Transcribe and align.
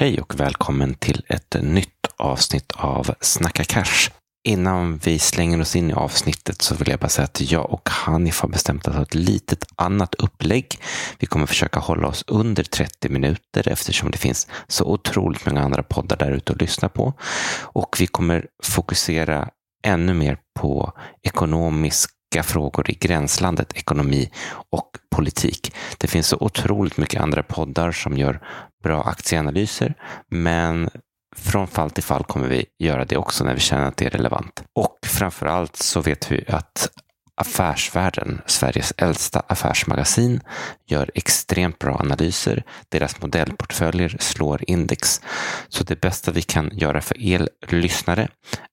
Hej 0.00 0.20
och 0.20 0.40
välkommen 0.40 0.94
till 0.94 1.24
ett 1.28 1.56
nytt 1.62 2.06
avsnitt 2.16 2.72
av 2.76 3.14
Snacka 3.20 3.64
Cash. 3.64 4.10
Innan 4.48 4.98
vi 4.98 5.18
slänger 5.18 5.60
oss 5.60 5.76
in 5.76 5.90
i 5.90 5.92
avsnittet 5.92 6.62
så 6.62 6.74
vill 6.74 6.88
jag 6.88 7.00
bara 7.00 7.08
säga 7.08 7.24
att 7.24 7.50
jag 7.50 7.72
och 7.72 7.88
Hanif 7.88 8.40
har 8.40 8.48
bestämt 8.48 8.88
att 8.88 8.94
ha 8.94 9.02
ett 9.02 9.14
litet 9.14 9.64
annat 9.76 10.14
upplägg. 10.14 10.78
Vi 11.18 11.26
kommer 11.26 11.46
försöka 11.46 11.80
hålla 11.80 12.08
oss 12.08 12.24
under 12.26 12.62
30 12.62 13.08
minuter 13.08 13.68
eftersom 13.68 14.10
det 14.10 14.18
finns 14.18 14.46
så 14.68 14.84
otroligt 14.84 15.46
många 15.46 15.62
andra 15.62 15.82
poddar 15.82 16.16
där 16.16 16.32
ute 16.32 16.52
att 16.52 16.60
lyssna 16.60 16.88
på. 16.88 17.12
Och 17.62 17.96
vi 18.00 18.06
kommer 18.06 18.46
fokusera 18.62 19.48
ännu 19.84 20.14
mer 20.14 20.38
på 20.60 20.92
ekonomisk 21.22 22.10
frågor 22.42 22.90
i 22.90 22.94
gränslandet 22.94 23.76
ekonomi 23.76 24.30
och 24.70 24.90
politik. 25.10 25.74
Det 25.98 26.06
finns 26.06 26.26
så 26.26 26.36
otroligt 26.40 26.96
mycket 26.96 27.20
andra 27.20 27.42
poddar 27.42 27.92
som 27.92 28.16
gör 28.16 28.40
bra 28.82 29.02
aktieanalyser, 29.02 29.94
men 30.30 30.90
från 31.36 31.66
fall 31.66 31.90
till 31.90 32.02
fall 32.02 32.24
kommer 32.24 32.48
vi 32.48 32.66
göra 32.78 33.04
det 33.04 33.16
också 33.16 33.44
när 33.44 33.54
vi 33.54 33.60
känner 33.60 33.84
att 33.84 33.96
det 33.96 34.06
är 34.06 34.10
relevant. 34.10 34.62
Och 34.74 34.98
framför 35.06 35.46
allt 35.46 35.76
så 35.76 36.00
vet 36.00 36.32
vi 36.32 36.44
att 36.48 36.90
Affärsvärlden, 37.40 38.40
Sveriges 38.46 38.92
äldsta 38.96 39.42
affärsmagasin, 39.48 40.40
gör 40.86 41.10
extremt 41.14 41.78
bra 41.78 41.96
analyser. 42.00 42.62
Deras 42.88 43.22
modellportföljer 43.22 44.16
slår 44.20 44.64
index. 44.66 45.20
Så 45.68 45.84
det 45.84 46.00
bästa 46.00 46.32
vi 46.32 46.42
kan 46.42 46.70
göra 46.72 47.00
för 47.00 47.22
er 47.22 47.48
lyssnare 47.68 48.28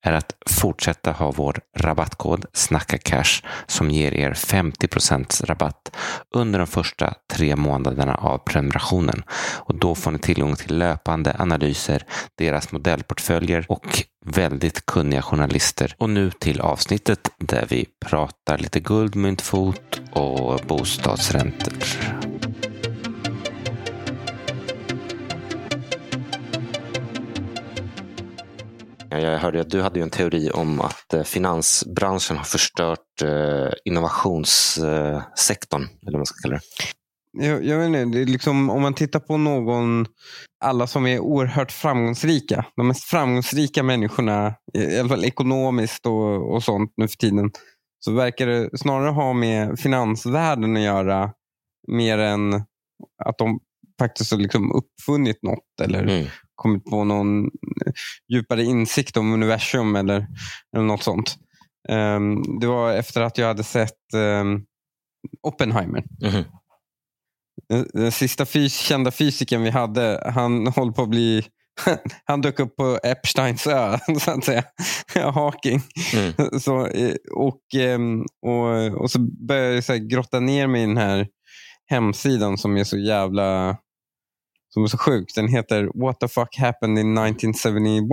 är 0.05 0.13
att 0.13 0.35
fortsätta 0.49 1.11
ha 1.11 1.31
vår 1.31 1.59
rabattkod 1.77 2.45
Snacka 2.53 2.97
Cash 2.97 3.43
som 3.67 3.91
ger 3.91 4.13
er 4.13 4.31
50% 4.33 5.45
rabatt 5.45 5.95
under 6.35 6.59
de 6.59 6.67
första 6.67 7.13
tre 7.33 7.55
månaderna 7.55 8.15
av 8.15 8.37
prenumerationen. 8.37 9.23
Och 9.57 9.79
då 9.79 9.95
får 9.95 10.11
ni 10.11 10.19
tillgång 10.19 10.55
till 10.55 10.77
löpande 10.77 11.35
analyser, 11.39 12.03
deras 12.37 12.71
modellportföljer 12.71 13.65
och 13.69 14.03
väldigt 14.25 14.85
kunniga 14.85 15.21
journalister. 15.21 15.95
Och 15.97 16.09
nu 16.09 16.31
till 16.31 16.61
avsnittet 16.61 17.31
där 17.39 17.65
vi 17.69 17.85
pratar 18.05 18.57
lite 18.57 18.79
guldmyntfot 18.79 20.01
och 20.11 20.59
bostadsräntor. 20.67 21.73
Jag 29.09 29.39
hörde 29.39 29.61
att 29.61 29.69
du 29.69 29.81
hade 29.81 30.01
en 30.01 30.09
teori 30.09 30.51
om 30.51 30.81
att 30.81 31.13
eh, 31.13 31.23
finansbranschen 31.23 32.37
har 32.37 32.43
förstört 32.43 33.21
eh, 33.23 33.69
innovationssektorn, 33.85 35.81
eh, 35.83 35.89
eller 36.01 36.11
vad 36.11 36.19
man 36.19 36.25
ska 36.25 36.41
kalla 36.41 36.55
det. 36.55 36.61
Jag, 37.37 37.65
jag 37.65 37.79
vet 37.79 37.87
inte, 37.87 38.17
det 38.17 38.21
är 38.21 38.25
liksom, 38.25 38.69
om 38.69 38.81
man 38.81 38.93
tittar 38.93 39.19
på 39.19 39.37
någon, 39.37 40.05
alla 40.65 40.87
som 40.87 41.07
är 41.07 41.19
oerhört 41.19 41.71
framgångsrika, 41.71 42.65
de 42.75 42.87
mest 42.87 43.03
framgångsrika 43.03 43.83
människorna, 43.83 44.55
i 44.73 44.99
alla 44.99 45.09
fall 45.09 45.25
ekonomiskt 45.25 46.05
och, 46.05 46.53
och 46.53 46.63
sånt 46.63 46.93
nu 46.97 47.07
för 47.07 47.17
tiden, 47.17 47.51
så 47.99 48.11
verkar 48.11 48.47
det 48.47 48.77
snarare 48.77 49.09
ha 49.09 49.33
med 49.33 49.79
finansvärlden 49.79 50.77
att 50.77 50.83
göra 50.83 51.31
mer 51.87 52.17
än 52.17 52.53
att 53.23 53.37
de 53.37 53.59
faktiskt 53.99 54.31
har 54.31 54.37
liksom 54.37 54.71
uppfunnit 54.71 55.43
något 55.43 55.81
eller 55.81 56.03
mm. 56.03 56.27
kommit 56.55 56.85
på 56.85 57.03
någon 57.03 57.49
djupare 58.33 58.63
insikt 58.63 59.17
om 59.17 59.33
universum 59.33 59.95
eller, 59.95 60.27
eller 60.75 60.85
något 60.85 61.03
sånt. 61.03 61.35
Um, 61.89 62.59
det 62.59 62.67
var 62.67 62.93
efter 62.93 63.21
att 63.21 63.37
jag 63.37 63.47
hade 63.47 63.63
sett 63.63 64.13
um, 64.13 64.65
Oppenheimer. 65.41 66.03
Mm. 66.23 66.43
Den, 67.69 67.87
den 67.93 68.11
sista 68.11 68.45
fys 68.45 68.77
kända 68.77 69.11
fysikern 69.11 69.63
vi 69.63 69.69
hade, 69.69 70.31
han 70.35 70.67
håller 70.75 70.91
på 70.91 71.01
att 71.01 71.09
bli 71.09 71.43
han 72.25 72.41
dök 72.41 72.59
upp 72.59 72.75
på 72.75 72.99
Epsteins 73.03 73.67
ö, 73.67 73.97
så 74.19 74.31
att 74.31 74.45
säga. 74.45 74.63
Hawking. 75.13 75.81
Mm. 76.13 76.59
Så, 76.59 76.87
eh, 76.87 77.15
och, 77.31 77.61
ehm, 77.75 78.21
och, 78.41 79.01
och 79.01 79.11
så 79.11 79.19
började 79.47 79.75
jag 79.75 79.83
så 79.83 79.97
grotta 79.97 80.39
ner 80.39 80.67
mig 80.67 80.83
i 80.83 80.85
den 80.85 80.97
här 80.97 81.27
hemsidan 81.87 82.57
som 82.57 82.77
är 82.77 82.83
så 82.83 82.97
jävla 82.97 83.77
som 84.73 84.83
är 84.83 84.87
så 84.87 84.97
sjuk. 84.97 85.35
Den 85.35 85.47
heter 85.47 85.89
What 86.05 86.19
the 86.19 86.27
fuck 86.27 86.57
happened 86.57 86.99
in 86.99 87.17
1971? 87.17 88.03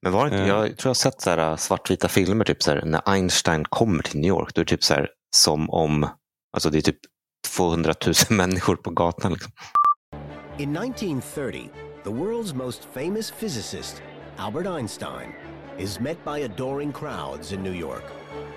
Men 0.00 0.12
var 0.12 0.26
det 0.26 0.36
inte, 0.36 0.48
jag 0.48 0.64
tror 0.64 0.76
jag 0.82 0.88
har 0.88 0.94
sett 0.94 1.20
så 1.20 1.30
här 1.30 1.50
äh, 1.50 1.56
svartvita 1.56 2.08
filmer 2.08 2.44
typ 2.44 2.62
så 2.62 2.70
här, 2.70 2.82
när 2.84 3.02
Einstein 3.06 3.64
kommer 3.64 4.02
till 4.02 4.20
New 4.20 4.28
York. 4.28 4.54
Då 4.54 4.60
är 4.60 4.64
det 4.64 4.68
typ 4.70 4.84
så 4.84 4.94
här, 4.94 5.08
som 5.36 5.70
om 5.70 6.08
alltså 6.52 6.70
det 6.70 6.78
är 6.78 6.82
typ 6.82 6.98
200 7.56 7.96
000 8.06 8.14
människor 8.30 8.76
på 8.76 8.90
gatan. 8.90 9.32
Liksom. 9.32 9.52
In 10.58 10.76
1930 10.76 11.68
The 12.04 12.10
world's 12.10 12.52
most 12.52 12.84
famous 12.84 13.30
physicist, 13.30 14.02
Albert 14.36 14.66
Einstein, 14.66 15.34
is 15.78 15.98
met 15.98 16.22
by 16.22 16.40
adoring 16.40 16.92
crowds 16.92 17.52
in 17.52 17.62
New 17.62 17.72
York. 17.72 18.04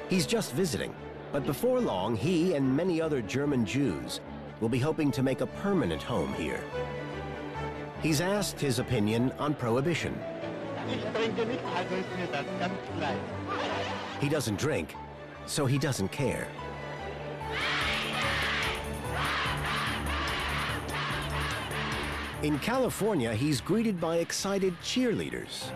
He's 0.10 0.28
just 0.28 0.52
visiting, 0.52 0.94
but 1.32 1.46
before 1.46 1.80
long, 1.80 2.18
he 2.18 2.56
and 2.56 2.76
many 2.76 3.02
other 3.02 3.22
German 3.22 3.66
Jews 3.66 4.20
will 4.60 4.68
be 4.68 4.80
hoping 4.80 5.12
to 5.12 5.24
make 5.24 5.40
a 5.40 5.46
permanent 5.46 6.04
home 6.04 6.34
here. 6.34 6.62
He's 8.04 8.20
asked 8.20 8.60
his 8.60 8.80
opinion 8.80 9.32
on 9.40 9.54
prohibition. 9.54 10.14
He 14.20 14.28
doesn't 14.28 14.60
drink, 14.60 14.94
so 15.46 15.66
he 15.66 15.78
doesn't 15.78 16.12
care. 16.12 16.50
In 22.44 22.60
California, 22.60 23.34
he's 23.34 23.62
greeted 23.62 24.00
by 24.00 24.18
excited 24.18 24.74
cheerleaders. 24.84 25.72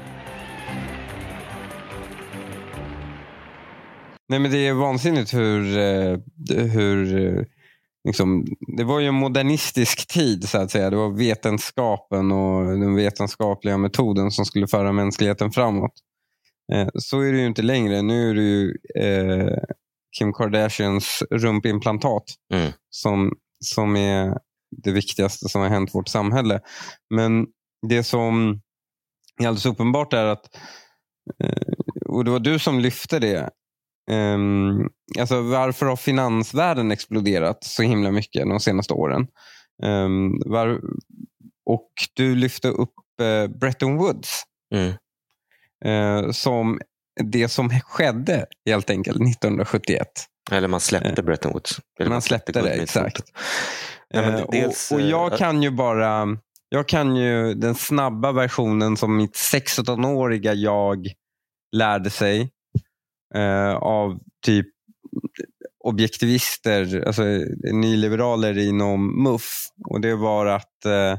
Nej, 4.29 4.39
men 4.39 4.51
det 4.51 4.67
är 4.67 4.73
vansinnigt 4.73 5.33
hur, 5.33 5.77
eh, 5.77 6.17
hur 6.57 7.25
eh, 7.25 7.43
liksom, 8.07 8.45
det 8.77 8.83
var 8.83 8.99
ju 8.99 9.07
en 9.07 9.15
modernistisk 9.15 10.07
tid 10.07 10.49
så 10.49 10.57
att 10.57 10.71
säga. 10.71 10.89
Det 10.89 10.95
var 10.95 11.09
vetenskapen 11.09 12.31
och 12.31 12.65
den 12.65 12.95
vetenskapliga 12.95 13.77
metoden 13.77 14.31
som 14.31 14.45
skulle 14.45 14.67
föra 14.67 14.91
mänskligheten 14.91 15.51
framåt. 15.51 15.93
Eh, 16.73 16.87
så 16.95 17.19
är 17.19 17.31
det 17.31 17.39
ju 17.39 17.45
inte 17.45 17.61
längre. 17.61 18.01
Nu 18.01 18.29
är 18.29 18.33
det 18.33 18.41
ju 18.41 18.73
Kim 20.17 20.33
Kardashians 20.33 21.23
rumpimplantat 21.31 22.23
mm. 22.53 22.71
som, 22.89 23.33
som 23.59 23.95
är 23.95 24.37
det 24.71 24.91
viktigaste 24.91 25.49
som 25.49 25.61
har 25.61 25.69
hänt 25.69 25.95
vårt 25.95 26.07
samhälle. 26.07 26.59
Men 27.09 27.47
det 27.87 28.03
som 28.03 28.61
är 29.39 29.47
alldeles 29.47 29.65
uppenbart 29.65 30.13
är 30.13 30.25
att, 30.25 30.55
eh, 31.43 31.73
och 32.05 32.25
det 32.25 32.31
var 32.31 32.39
du 32.39 32.59
som 32.59 32.79
lyfte 32.79 33.19
det, 33.19 33.49
ehm, 34.11 34.89
alltså 35.19 35.41
varför 35.41 35.85
har 35.85 35.95
finansvärlden 35.95 36.91
exploderat 36.91 37.63
så 37.63 37.83
himla 37.83 38.11
mycket 38.11 38.49
de 38.49 38.59
senaste 38.59 38.93
åren? 38.93 39.27
Ehm, 39.83 40.31
och 41.65 41.91
du 42.13 42.35
lyfte 42.35 42.67
upp 42.67 42.95
eh, 43.21 43.47
Bretton 43.47 43.97
Woods 43.97 44.43
mm. 44.73 44.93
Eh, 45.85 46.31
som 46.31 46.79
det 47.23 47.47
som 47.47 47.69
skedde 47.69 48.45
helt 48.65 48.89
enkelt 48.89 49.17
1971. 49.17 50.07
Eller 50.51 50.67
man 50.67 50.79
släppte 50.79 51.23
Bretton 51.23 51.51
Woods. 51.51 51.79
Eller 51.99 52.09
man 52.09 52.21
släppte, 52.21 52.51
man 52.55 52.63
släppte 52.63 52.77
det, 52.77 52.83
exakt. 52.83 53.23
Ja, 54.13 54.21
eh, 54.21 54.45
dels, 54.51 54.91
och, 54.91 54.95
och, 54.95 55.01
jag 55.01 55.31
eh, 55.31 55.37
kan 55.37 55.63
ju 55.63 55.71
bara 55.71 56.37
jag 56.69 56.87
kan 56.87 57.15
ju 57.15 57.53
den 57.53 57.75
snabba 57.75 58.31
versionen 58.31 58.97
som 58.97 59.17
mitt 59.17 59.35
16-åriga 59.53 60.53
jag 60.53 61.07
lärde 61.75 62.09
sig 62.09 62.51
eh, 63.35 63.73
av 63.73 64.19
typ 64.45 64.67
objektivister, 65.83 67.03
alltså 67.07 67.23
nyliberaler 67.73 68.57
inom 68.57 69.23
MUF. 69.23 69.65
Och 69.89 70.01
det 70.01 70.15
var 70.15 70.45
att 70.45 70.85
eh, 70.85 71.17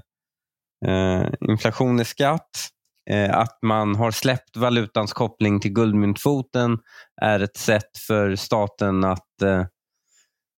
eh, 0.93 1.27
inflation 1.41 2.01
är 2.01 2.05
skatt, 2.05 2.69
eh, 3.11 3.37
att 3.39 3.59
man 3.63 3.97
har 3.97 4.11
släppt 4.11 4.57
valutans 4.57 5.13
koppling 5.13 5.61
till 5.61 5.73
guldmyntfoten 5.73 6.79
är 7.23 7.41
ett 7.41 7.57
sätt 7.57 7.99
för 8.07 8.37
staten 8.37 9.05
att 9.05 9.43
eh, 9.43 9.65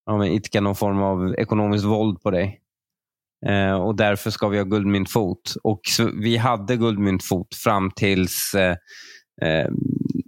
ja, 0.06 0.18
men 0.18 0.28
idka 0.28 0.60
någon 0.60 0.76
form 0.76 1.02
av 1.02 1.34
ekonomiskt 1.38 1.84
våld 1.84 2.22
på 2.22 2.30
dig. 2.30 2.60
Eh, 3.46 3.74
och 3.74 3.96
därför 3.96 4.30
ska 4.30 4.48
vi 4.48 4.58
ha 4.58 4.64
guldmyntfot. 4.64 5.54
Och 5.62 5.80
vi 6.22 6.36
hade 6.36 6.76
guldmyntfot 6.76 7.54
fram 7.54 7.90
tills 7.90 8.54
eh, 8.54 8.76
eh, 9.42 9.68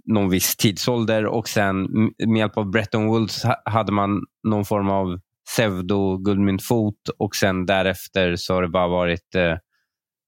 någon 0.05 0.29
viss 0.29 0.55
tidsålder 0.55 1.25
och 1.25 1.49
sen 1.49 1.87
med 2.27 2.37
hjälp 2.37 2.57
av 2.57 2.71
Bretton 2.71 3.07
Woods 3.07 3.43
hade 3.65 3.91
man 3.91 4.21
någon 4.47 4.65
form 4.65 4.89
av 4.89 5.19
pseudo-guldmyntfot 5.49 7.09
och 7.17 7.35
sen 7.35 7.65
därefter 7.65 8.35
så 8.35 8.53
har 8.53 8.61
det 8.61 8.69
bara 8.69 8.87
varit 8.87 9.35
eh, 9.35 9.57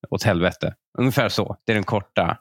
åt 0.09 0.23
helvete. 0.23 0.73
Ungefär 0.97 1.29
så. 1.29 1.57
Det 1.65 1.71
är 1.71 1.75
den 1.75 1.83
korta 1.83 2.37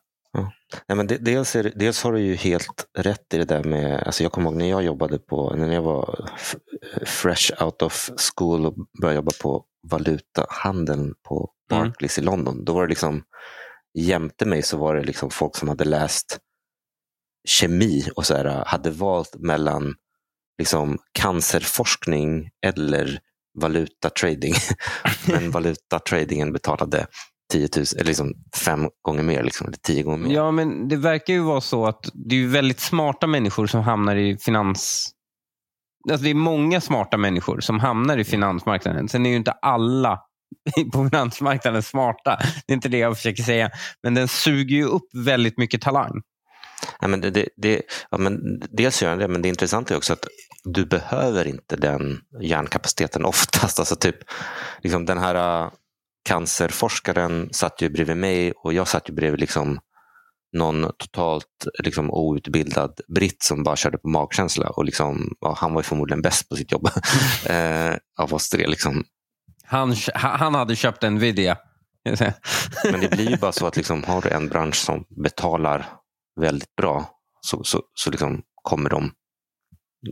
Nej, 0.88 0.96
men 0.96 1.06
dels, 1.06 1.56
är, 1.56 1.72
dels 1.76 2.02
har 2.02 2.12
du 2.12 2.20
ju 2.20 2.34
helt 2.34 2.86
rätt 2.98 3.34
i 3.34 3.38
det 3.38 3.44
där 3.44 3.64
med, 3.64 4.02
alltså 4.02 4.22
jag 4.22 4.32
kommer 4.32 4.50
ihåg 4.50 4.58
när 4.58 4.70
jag 4.70 4.82
jobbade 4.82 5.18
på, 5.18 5.54
när 5.56 5.72
jag 5.72 5.82
var 5.82 6.30
fresh 7.06 7.62
out 7.62 7.82
of 7.82 8.10
school 8.18 8.66
och 8.66 8.74
började 9.00 9.16
jobba 9.16 9.32
på 9.42 9.64
valutahandeln 9.90 11.14
på 11.28 11.50
Barclays 11.68 12.18
mm. 12.18 12.28
i 12.28 12.30
London. 12.30 12.64
Då 12.64 12.72
var 12.72 12.82
det 12.82 12.88
liksom, 12.88 13.22
jämte 13.98 14.44
mig 14.44 14.62
så 14.62 14.76
var 14.76 14.96
det 14.96 15.02
liksom 15.02 15.30
folk 15.30 15.56
som 15.56 15.68
hade 15.68 15.84
läst 15.84 16.38
kemi 17.48 18.10
och 18.16 18.26
så 18.26 18.34
här, 18.34 18.64
hade 18.66 18.90
valt 18.90 19.36
mellan 19.38 19.94
liksom 20.58 20.98
cancerforskning 21.12 22.50
eller 22.66 23.20
valutatrading. 23.58 24.54
Men 25.28 25.50
valutatradingen 25.50 26.52
betalade 26.52 27.06
10 27.52 27.68
000, 27.76 27.84
eller 27.96 28.04
liksom 28.04 28.34
fem 28.64 28.88
gånger 29.02 29.22
mer, 29.22 29.42
liksom, 29.42 29.66
eller 29.66 29.76
tio 29.76 30.02
gånger 30.02 30.18
mer. 30.18 30.34
Ja, 30.34 30.50
men 30.50 30.88
det 30.88 30.96
verkar 30.96 31.34
ju 31.34 31.40
vara 31.40 31.60
så 31.60 31.86
att 31.86 32.08
det 32.14 32.42
är 32.42 32.46
väldigt 32.46 32.80
smarta 32.80 33.26
människor 33.26 33.66
som 33.66 33.82
hamnar 33.82 34.16
i 34.16 34.38
finans... 34.38 35.10
Alltså 36.10 36.24
det 36.24 36.30
är 36.30 36.34
många 36.34 36.80
smarta 36.80 37.16
människor 37.16 37.60
som 37.60 37.80
hamnar 37.80 38.18
i 38.18 38.24
finansmarknaden. 38.24 39.08
Sen 39.08 39.26
är 39.26 39.30
ju 39.30 39.36
inte 39.36 39.52
alla 39.52 40.20
på 40.92 41.08
finansmarknaden 41.08 41.82
smarta. 41.82 42.38
Det 42.66 42.72
är 42.72 42.74
inte 42.74 42.88
det 42.88 42.98
jag 42.98 43.16
försöker 43.16 43.42
säga. 43.42 43.70
Men 44.02 44.14
den 44.14 44.28
suger 44.28 44.76
ju 44.76 44.84
upp 44.84 45.08
väldigt 45.14 45.58
mycket 45.58 45.82
talang. 45.82 46.22
Ja, 47.00 47.08
men 47.08 47.20
det, 47.20 47.30
det, 47.30 47.48
det, 47.56 47.82
ja, 48.10 48.18
men 48.18 48.62
dels 48.70 49.02
gör 49.02 49.10
den 49.10 49.18
det, 49.18 49.28
men 49.28 49.42
det 49.42 49.48
intressanta 49.48 49.94
är 49.94 49.98
också 49.98 50.12
att 50.12 50.26
du 50.64 50.84
behöver 50.84 51.48
inte 51.48 51.76
den 51.76 52.20
hjärnkapaciteten 52.40 53.24
oftast. 53.24 53.78
Alltså 53.78 53.96
typ, 53.96 54.16
liksom 54.82 55.06
den 55.06 55.18
här 55.18 55.70
cancerforskaren 56.28 57.48
satt 57.52 57.82
ju 57.82 57.88
bredvid 57.88 58.16
mig 58.16 58.52
och 58.52 58.72
jag 58.72 58.88
satt 58.88 59.08
ju 59.08 59.14
bredvid 59.14 59.40
liksom 59.40 59.78
någon 60.52 60.90
totalt 60.98 61.66
liksom, 61.84 62.10
outbildad 62.10 63.00
britt 63.08 63.42
som 63.42 63.62
bara 63.62 63.76
körde 63.76 63.98
på 63.98 64.08
magkänsla. 64.08 64.70
Och 64.70 64.84
liksom, 64.84 65.32
ja, 65.40 65.56
han 65.58 65.74
var 65.74 65.80
ju 65.80 65.84
förmodligen 65.84 66.22
bäst 66.22 66.48
på 66.48 66.56
sitt 66.56 66.72
jobb 66.72 66.88
eh, 67.46 67.94
av 68.18 68.34
oss 68.34 68.48
tre. 68.48 68.66
Liksom. 68.66 69.04
Han, 69.64 69.94
han 70.14 70.54
hade 70.54 70.76
köpt 70.76 71.04
en 71.04 71.14
Nvidia. 71.14 71.56
Men 72.84 73.00
det 73.00 73.10
blir 73.10 73.30
ju 73.30 73.36
bara 73.36 73.52
så 73.52 73.66
att 73.66 73.76
liksom, 73.76 74.04
har 74.04 74.22
du 74.22 74.28
en 74.28 74.48
bransch 74.48 74.76
som 74.76 75.04
betalar 75.22 75.86
väldigt 76.40 76.76
bra 76.76 77.10
så, 77.40 77.64
så, 77.64 77.82
så 77.94 78.10
liksom 78.10 78.42
kommer 78.62 78.90
de 78.90 79.10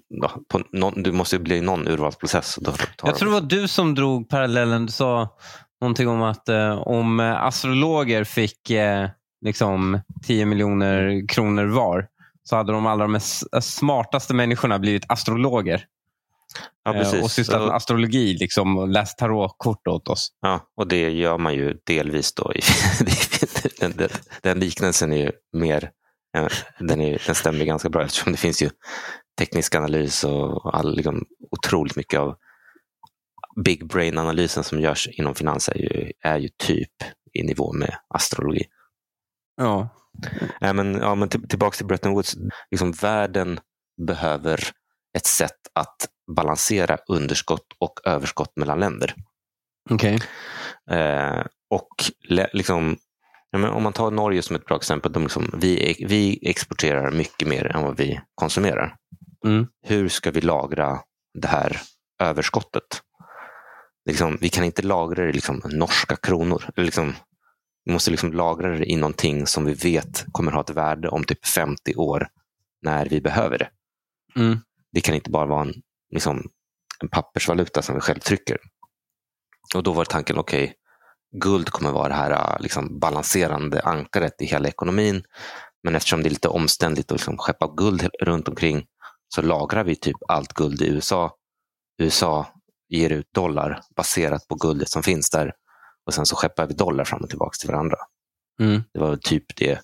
Ja, 0.08 0.32
på 0.48 0.62
någon, 0.72 1.02
du 1.02 1.12
måste 1.12 1.36
ju 1.36 1.42
bli 1.42 1.60
någon 1.60 1.88
urvalsprocess. 1.88 2.58
Då 2.60 2.72
jag 3.02 3.16
tror 3.16 3.28
det 3.28 3.40
var 3.40 3.48
du 3.48 3.68
som 3.68 3.94
drog 3.94 4.28
parallellen. 4.28 4.86
Du 4.86 4.92
sa 4.92 5.36
någonting 5.80 6.08
om 6.08 6.22
att 6.22 6.48
eh, 6.48 6.78
om 6.78 7.20
astrologer 7.20 8.24
fick 8.24 8.70
eh, 8.70 9.08
liksom 9.40 10.00
10 10.26 10.46
miljoner 10.46 11.28
kronor 11.28 11.64
var 11.64 12.08
så 12.44 12.56
hade 12.56 12.72
de 12.72 12.86
allra 12.86 13.08
mest 13.08 13.44
smartaste 13.64 14.34
människorna 14.34 14.78
blivit 14.78 15.04
astrologer. 15.08 15.84
Ja, 16.84 16.94
eh, 16.94 17.22
och 17.22 17.30
sysslat 17.30 17.60
med 17.60 17.74
astrologi 17.74 18.34
liksom, 18.34 18.78
och 18.78 18.88
läst 18.88 19.18
tarotkort 19.18 19.86
åt 19.86 20.08
oss. 20.08 20.32
Ja, 20.40 20.60
och 20.76 20.88
det 20.88 21.10
gör 21.10 21.38
man 21.38 21.54
ju 21.54 21.78
delvis 21.84 22.34
då. 22.34 22.52
den, 23.80 23.92
den, 23.96 24.08
den 24.42 24.60
liknelsen 24.60 25.12
är 25.12 25.16
ju 25.16 25.32
mer 25.52 25.90
den, 26.78 27.00
är, 27.00 27.22
den 27.26 27.34
stämmer 27.34 27.64
ganska 27.64 27.88
bra 27.88 28.02
eftersom 28.02 28.32
det 28.32 28.38
finns 28.38 28.62
ju 28.62 28.70
teknisk 29.38 29.74
analys 29.74 30.24
och 30.24 30.76
all, 30.78 30.96
liksom, 30.96 31.24
otroligt 31.50 31.96
mycket 31.96 32.20
av 32.20 32.36
big 33.64 33.88
brain-analysen 33.88 34.64
som 34.64 34.80
görs 34.80 35.08
inom 35.08 35.34
finans 35.34 35.68
är 35.68 35.78
ju, 35.78 36.12
är 36.22 36.38
ju 36.38 36.48
typ 36.48 36.92
i 37.32 37.42
nivå 37.42 37.72
med 37.72 37.96
astrologi. 38.08 38.64
Ja. 39.56 39.88
Äh, 40.60 40.74
men, 40.74 40.94
ja, 40.94 41.14
men 41.14 41.28
till, 41.28 41.48
tillbaka 41.48 41.76
till 41.76 41.86
Bretton 41.86 42.12
Woods. 42.12 42.36
Liksom, 42.70 42.92
världen 42.92 43.60
behöver 44.06 44.60
ett 45.16 45.26
sätt 45.26 45.60
att 45.72 45.96
balansera 46.36 46.98
underskott 47.08 47.66
och 47.78 48.00
överskott 48.04 48.56
mellan 48.56 48.80
länder. 48.80 49.14
Okay. 49.90 50.18
Eh, 50.90 51.44
och 51.70 51.88
liksom, 52.52 52.96
ja, 53.50 53.70
om 53.70 53.82
man 53.82 53.92
tar 53.92 54.10
Norge 54.10 54.42
som 54.42 54.56
ett 54.56 54.64
bra 54.64 54.76
exempel. 54.76 55.12
De 55.12 55.22
liksom, 55.22 55.50
vi, 55.54 56.04
vi 56.08 56.50
exporterar 56.50 57.10
mycket 57.10 57.48
mer 57.48 57.76
än 57.76 57.82
vad 57.82 57.96
vi 57.96 58.20
konsumerar. 58.34 58.96
Mm. 59.44 59.66
Hur 59.82 60.08
ska 60.08 60.30
vi 60.30 60.40
lagra 60.40 61.00
det 61.34 61.48
här 61.48 61.80
överskottet? 62.22 63.02
Liksom, 64.06 64.38
vi 64.40 64.48
kan 64.48 64.64
inte 64.64 64.82
lagra 64.82 65.24
det 65.24 65.30
i 65.30 65.32
liksom, 65.32 65.62
norska 65.64 66.16
kronor. 66.16 66.64
Liksom, 66.76 67.14
vi 67.84 67.92
måste 67.92 68.10
liksom 68.10 68.32
lagra 68.32 68.68
det 68.68 68.90
i 68.90 68.96
någonting 68.96 69.46
som 69.46 69.64
vi 69.64 69.74
vet 69.74 70.24
kommer 70.32 70.52
ha 70.52 70.60
ett 70.60 70.70
värde 70.70 71.08
om 71.08 71.24
typ 71.24 71.46
50 71.46 71.94
år 71.94 72.28
när 72.82 73.06
vi 73.06 73.20
behöver 73.20 73.58
det. 73.58 73.70
Mm. 74.36 74.58
Det 74.92 75.00
kan 75.00 75.14
inte 75.14 75.30
bara 75.30 75.46
vara 75.46 75.60
en, 75.60 75.74
liksom, 76.10 76.50
en 77.02 77.08
pappersvaluta 77.08 77.82
som 77.82 77.94
vi 77.94 78.00
själv 78.00 78.18
trycker. 78.18 78.58
Och 79.74 79.82
då 79.82 79.92
var 79.92 80.04
tanken, 80.04 80.38
okej, 80.38 80.64
okay, 80.64 80.74
guld 81.40 81.70
kommer 81.70 81.92
vara 81.92 82.08
det 82.08 82.14
här 82.14 82.56
liksom, 82.60 82.98
balanserande 82.98 83.80
ankaret 83.82 84.42
i 84.42 84.44
hela 84.44 84.68
ekonomin. 84.68 85.22
Men 85.82 85.94
eftersom 85.94 86.22
det 86.22 86.28
är 86.28 86.30
lite 86.30 86.48
omständligt 86.48 87.12
att 87.12 87.18
liksom, 87.18 87.38
skeppa 87.38 87.74
guld 87.76 88.08
runt 88.22 88.48
omkring 88.48 88.86
så 89.34 89.42
lagrar 89.42 89.84
vi 89.84 89.96
typ 89.96 90.16
allt 90.28 90.52
guld 90.52 90.82
i 90.82 90.88
USA. 90.88 91.36
USA 91.98 92.46
ger 92.88 93.10
ut 93.10 93.32
dollar 93.34 93.80
baserat 93.96 94.48
på 94.48 94.54
guldet 94.54 94.88
som 94.88 95.02
finns 95.02 95.30
där 95.30 95.52
och 96.06 96.14
sen 96.14 96.26
så 96.26 96.36
skeppar 96.36 96.66
vi 96.66 96.74
dollar 96.74 97.04
fram 97.04 97.22
och 97.22 97.28
tillbaka 97.28 97.56
till 97.60 97.70
varandra. 97.70 97.96
Mm. 98.60 98.82
Det 98.92 99.00
var 99.00 99.16
typ 99.16 99.56
det 99.56 99.80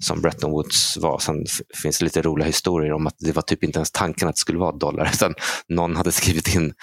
som 0.00 0.22
Bretton 0.22 0.50
Woods 0.50 0.96
var. 0.96 1.18
Sen 1.18 1.44
finns 1.82 1.98
det 1.98 2.04
lite 2.04 2.22
roliga 2.22 2.46
historier 2.46 2.92
om 2.92 3.06
att 3.06 3.14
det 3.18 3.32
var 3.32 3.42
typ 3.42 3.64
inte 3.64 3.78
ens 3.78 3.90
tanken 3.90 4.28
att 4.28 4.34
det 4.34 4.38
skulle 4.40 4.58
vara 4.58 4.76
dollar. 4.76 5.06
Sen 5.12 5.34
någon 5.68 5.96
hade 5.96 6.12
skrivit 6.12 6.54
in, 6.54 6.74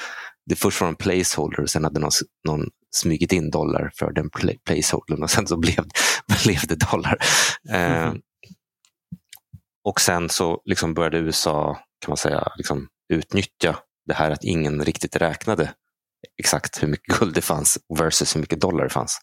det 0.46 0.56
först 0.56 0.82
var 0.82 0.88
en 0.88 0.96
placeholder 0.96 1.60
och 1.60 1.70
sen 1.70 1.84
hade 1.84 2.00
någon, 2.00 2.12
någon 2.48 2.70
smugit 2.92 3.34
in 3.34 3.50
dollar 3.50 3.92
för 3.96 4.12
den 4.12 4.30
placeholdern 4.66 5.24
och 5.24 5.30
sen 5.30 5.48
så 5.48 5.58
blev, 5.58 5.86
blev 6.44 6.60
det 6.68 6.92
dollar. 6.92 7.18
Mm. 7.70 8.08
Eh, 8.08 8.14
och 9.84 10.02
sen 10.02 10.30
så 10.30 10.62
liksom 10.66 10.94
började 10.94 11.18
USA 11.18 11.74
kan 12.00 12.12
man 12.12 12.18
säga, 12.18 12.52
liksom, 12.58 12.88
utnyttja 13.14 13.80
det 14.12 14.16
här 14.16 14.32
att 14.32 14.44
ingen 14.44 14.86
riktigt 14.86 15.16
räknade 15.16 15.74
exakt 16.38 16.84
hur 16.84 16.88
mycket 16.88 17.20
guld 17.20 17.34
det 17.36 17.42
fanns 17.42 17.78
versus 18.00 18.36
hur 18.36 18.42
mycket 18.42 18.62
dollar 18.62 18.84
det 18.84 18.90
fanns. 18.90 19.20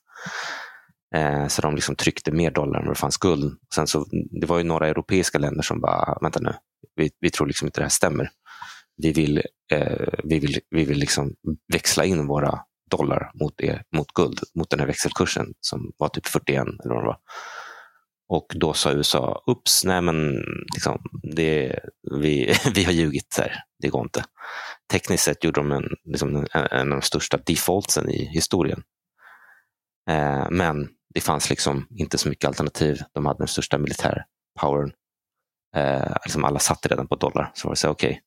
Eh, 1.14 1.46
så 1.46 1.62
de 1.62 1.75
liksom 1.75 1.96
tryckte 1.96 2.32
mer 2.32 2.50
dollar 2.50 2.81
än 2.81 2.87
vad 2.87 2.94
det 2.94 3.00
fanns 3.00 3.17
guld. 3.17 3.58
Sen 3.75 3.87
så, 3.87 4.06
det 4.40 4.46
var 4.46 4.58
ju 4.58 4.64
några 4.64 4.88
europeiska 4.88 5.38
länder 5.38 5.62
som 5.62 5.81
bara, 5.81 6.19
vänta 6.20 6.40
nu, 6.40 6.55
vi, 6.96 7.11
vi 7.20 7.31
tror 7.31 7.46
liksom 7.46 7.69
inte 7.69 7.81
det 7.81 7.85
här 7.85 7.90
stämmer. 7.90 8.31
Vi 8.96 9.12
vill, 9.12 9.43
eh, 9.73 10.08
vi 10.25 10.38
vill, 10.38 10.61
vi 10.70 10.85
vill 10.85 10.99
liksom 10.99 11.35
växla 11.73 12.05
in 12.05 12.26
våra 12.26 12.61
dollar 12.90 13.31
mot, 13.35 13.61
er, 13.61 13.82
mot 13.96 14.12
guld, 14.12 14.40
mot 14.55 14.70
den 14.70 14.81
här 14.81 14.87
växelkursen 14.87 15.46
som 15.61 15.93
var 15.99 16.08
typ 16.08 16.26
41 16.26 16.67
eller 16.85 16.95
vad 16.95 17.02
det 17.02 17.07
var. 17.07 17.18
Och 18.28 18.47
då 18.54 18.73
sa 18.73 18.92
USA, 18.92 19.42
ups, 19.47 19.85
nej 19.85 20.02
men 20.02 20.42
liksom, 20.75 21.02
det, 21.23 21.78
vi, 22.20 22.54
vi 22.75 22.85
har 22.85 22.92
ljugit 22.92 23.37
här, 23.38 23.62
det 23.78 23.88
går 23.88 24.02
inte. 24.02 24.25
Tekniskt 24.92 25.25
sett 25.25 25.44
gjorde 25.44 25.61
de 25.61 25.73
en, 25.73 25.88
liksom, 26.04 26.47
en, 26.52 26.92
av 26.92 26.99
de 26.99 27.02
största 27.02 27.38
defaultsen 27.47 28.11
i 28.11 28.25
historien. 28.25 28.82
Eh, 30.11 30.50
men 30.50 30.88
det 31.14 31.20
fanns 31.20 31.50
liksom 31.50 31.87
inte 31.90 32.18
så 32.18 32.28
mycket 32.28 32.49
alternativ. 32.49 33.00
De 33.12 33.26
hade 33.26 33.38
den 33.38 33.49
största 33.49 33.78
militärpowern. 33.78 34.92
Eh, 35.76 36.12
liksom 36.25 36.44
alla 36.44 36.58
satte 36.58 36.88
redan 36.88 37.08
på 37.08 37.16
dollar. 37.16 37.50
Så 37.54 37.68
var 37.68 37.75
det 37.75 37.78
så 37.78 37.88
okej, 37.88 38.11
okay, 38.11 38.20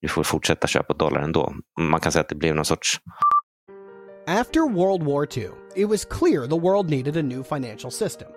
vi 0.00 0.08
får 0.08 0.22
fortsätta 0.22 0.66
köpa 0.66 0.94
dollar 0.94 1.20
ändå. 1.20 1.54
Man 1.80 2.00
kan 2.00 2.12
säga 2.12 2.20
att 2.20 2.28
det 2.28 2.34
blev 2.34 2.54
någon 2.54 2.64
sorts 2.64 3.00
After 4.26 4.60
World 4.60 5.02
War 5.02 5.38
II, 5.38 5.50
it 5.76 5.88
was 5.88 6.04
clear 6.04 6.46
the 6.46 6.56
world 6.56 6.90
needed 6.90 7.16
a 7.16 7.22
new 7.22 7.42
financial 7.42 7.90
system. 7.90 8.28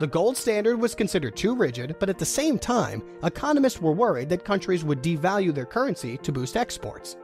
The 0.00 0.06
gold 0.06 0.34
standard 0.34 0.80
was 0.80 0.94
considered 0.94 1.36
too 1.36 1.54
rigid, 1.54 1.94
but 2.00 2.08
at 2.08 2.18
the 2.18 2.24
same 2.24 2.58
time, 2.58 3.02
economists 3.22 3.82
were 3.82 3.92
worried 3.92 4.30
that 4.30 4.46
countries 4.46 4.82
would 4.82 5.02
devalue 5.02 5.54
their 5.54 5.66
currency 5.66 6.16
to 6.16 6.32
boost 6.32 6.56
exports. 6.56 7.18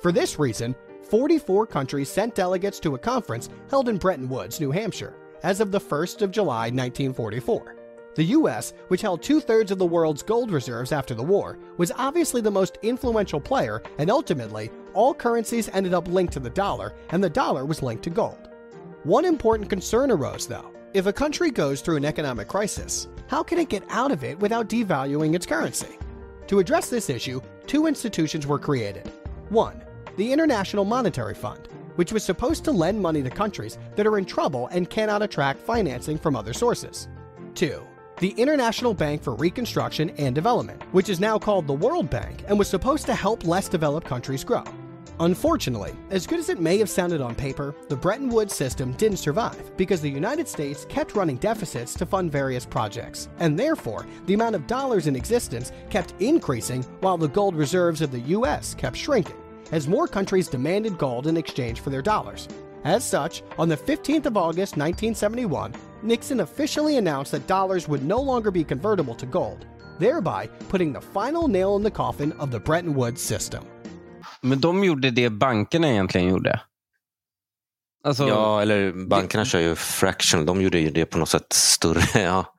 For 0.00 0.10
this 0.10 0.36
reason, 0.36 0.74
44 1.08 1.68
countries 1.68 2.10
sent 2.10 2.34
delegates 2.34 2.80
to 2.80 2.96
a 2.96 2.98
conference 2.98 3.48
held 3.70 3.88
in 3.88 3.96
Bretton 3.96 4.28
Woods, 4.28 4.58
New 4.58 4.72
Hampshire, 4.72 5.14
as 5.44 5.60
of 5.60 5.70
the 5.70 5.78
1st 5.78 6.22
of 6.22 6.32
July 6.32 6.64
1944. 6.64 7.76
The 8.16 8.24
US, 8.24 8.72
which 8.88 9.02
held 9.02 9.22
two 9.22 9.38
thirds 9.38 9.70
of 9.70 9.78
the 9.78 9.86
world's 9.86 10.24
gold 10.24 10.50
reserves 10.50 10.90
after 10.90 11.14
the 11.14 11.22
war, 11.22 11.60
was 11.76 11.92
obviously 11.94 12.40
the 12.40 12.50
most 12.50 12.76
influential 12.82 13.40
player, 13.40 13.84
and 13.98 14.10
ultimately, 14.10 14.72
all 14.94 15.14
currencies 15.14 15.70
ended 15.72 15.94
up 15.94 16.08
linked 16.08 16.32
to 16.32 16.40
the 16.40 16.50
dollar, 16.50 16.92
and 17.10 17.22
the 17.22 17.30
dollar 17.30 17.64
was 17.64 17.84
linked 17.84 18.02
to 18.02 18.10
gold. 18.10 18.48
One 19.04 19.24
important 19.24 19.70
concern 19.70 20.10
arose, 20.10 20.48
though 20.48 20.72
if 20.94 21.06
a 21.06 21.12
country 21.12 21.50
goes 21.50 21.80
through 21.80 21.96
an 21.96 22.04
economic 22.04 22.48
crisis, 22.48 23.08
how 23.28 23.42
can 23.42 23.58
it 23.58 23.68
get 23.68 23.82
out 23.90 24.12
of 24.12 24.24
it 24.24 24.38
without 24.38 24.68
devaluing 24.68 25.34
its 25.34 25.46
currency? 25.46 25.98
To 26.46 26.58
address 26.58 26.88
this 26.88 27.10
issue, 27.10 27.40
two 27.66 27.86
institutions 27.86 28.46
were 28.46 28.58
created. 28.58 29.10
One, 29.48 29.82
the 30.16 30.32
International 30.32 30.84
Monetary 30.84 31.34
Fund, 31.34 31.68
which 31.96 32.12
was 32.12 32.24
supposed 32.24 32.64
to 32.64 32.72
lend 32.72 33.00
money 33.00 33.22
to 33.22 33.30
countries 33.30 33.78
that 33.96 34.06
are 34.06 34.18
in 34.18 34.24
trouble 34.24 34.68
and 34.68 34.88
cannot 34.88 35.22
attract 35.22 35.60
financing 35.60 36.18
from 36.18 36.36
other 36.36 36.52
sources. 36.52 37.08
Two, 37.54 37.82
the 38.18 38.30
International 38.30 38.94
Bank 38.94 39.22
for 39.22 39.34
Reconstruction 39.34 40.10
and 40.10 40.34
Development, 40.34 40.82
which 40.92 41.08
is 41.08 41.20
now 41.20 41.38
called 41.38 41.66
the 41.66 41.72
World 41.72 42.08
Bank 42.08 42.44
and 42.48 42.58
was 42.58 42.68
supposed 42.68 43.06
to 43.06 43.14
help 43.14 43.44
less 43.44 43.68
developed 43.68 44.06
countries 44.06 44.44
grow. 44.44 44.64
Unfortunately, 45.18 45.94
as 46.10 46.26
good 46.26 46.38
as 46.38 46.50
it 46.50 46.60
may 46.60 46.76
have 46.76 46.90
sounded 46.90 47.22
on 47.22 47.34
paper, 47.34 47.74
the 47.88 47.96
Bretton 47.96 48.28
Woods 48.28 48.54
system 48.54 48.92
didn't 48.92 49.16
survive 49.16 49.74
because 49.78 50.02
the 50.02 50.10
United 50.10 50.46
States 50.46 50.84
kept 50.90 51.14
running 51.14 51.36
deficits 51.36 51.94
to 51.94 52.04
fund 52.04 52.30
various 52.30 52.66
projects, 52.66 53.30
and 53.38 53.58
therefore, 53.58 54.06
the 54.26 54.34
amount 54.34 54.54
of 54.54 54.66
dollars 54.66 55.06
in 55.06 55.16
existence 55.16 55.72
kept 55.88 56.12
increasing 56.20 56.82
while 57.00 57.16
the 57.16 57.28
gold 57.28 57.56
reserves 57.56 58.02
of 58.02 58.10
the 58.10 58.20
US 58.36 58.74
kept 58.74 58.96
shrinking, 58.96 59.36
as 59.72 59.88
more 59.88 60.06
countries 60.06 60.48
demanded 60.48 60.98
gold 60.98 61.26
in 61.26 61.38
exchange 61.38 61.80
for 61.80 61.88
their 61.88 62.02
dollars. 62.02 62.46
As 62.84 63.02
such, 63.02 63.42
on 63.58 63.70
the 63.70 63.76
15th 63.76 64.26
of 64.26 64.36
August 64.36 64.76
1971, 64.76 65.74
Nixon 66.02 66.40
officially 66.40 66.98
announced 66.98 67.32
that 67.32 67.46
dollars 67.46 67.88
would 67.88 68.04
no 68.04 68.20
longer 68.20 68.50
be 68.50 68.62
convertible 68.62 69.14
to 69.14 69.24
gold, 69.24 69.66
thereby 69.98 70.46
putting 70.68 70.92
the 70.92 71.00
final 71.00 71.48
nail 71.48 71.74
in 71.76 71.82
the 71.82 71.90
coffin 71.90 72.32
of 72.32 72.50
the 72.50 72.60
Bretton 72.60 72.94
Woods 72.94 73.22
system. 73.22 73.64
Men 74.40 74.60
de 74.60 74.84
gjorde 74.84 75.10
det 75.10 75.30
bankerna 75.30 75.88
egentligen 75.88 76.28
gjorde. 76.28 76.60
Alltså, 78.04 78.28
Ja, 78.28 78.62
eller 78.62 79.06
bankerna 79.08 79.44
kör 79.44 79.60
ju 79.60 79.74
fractional. 79.74 80.46
De 80.46 80.62
gjorde 80.62 80.78
ju 80.78 80.90
det 80.90 81.06
på 81.06 81.18
något 81.18 81.28
sätt 81.28 81.52
större. 81.52 82.00
Ja. 82.22 82.54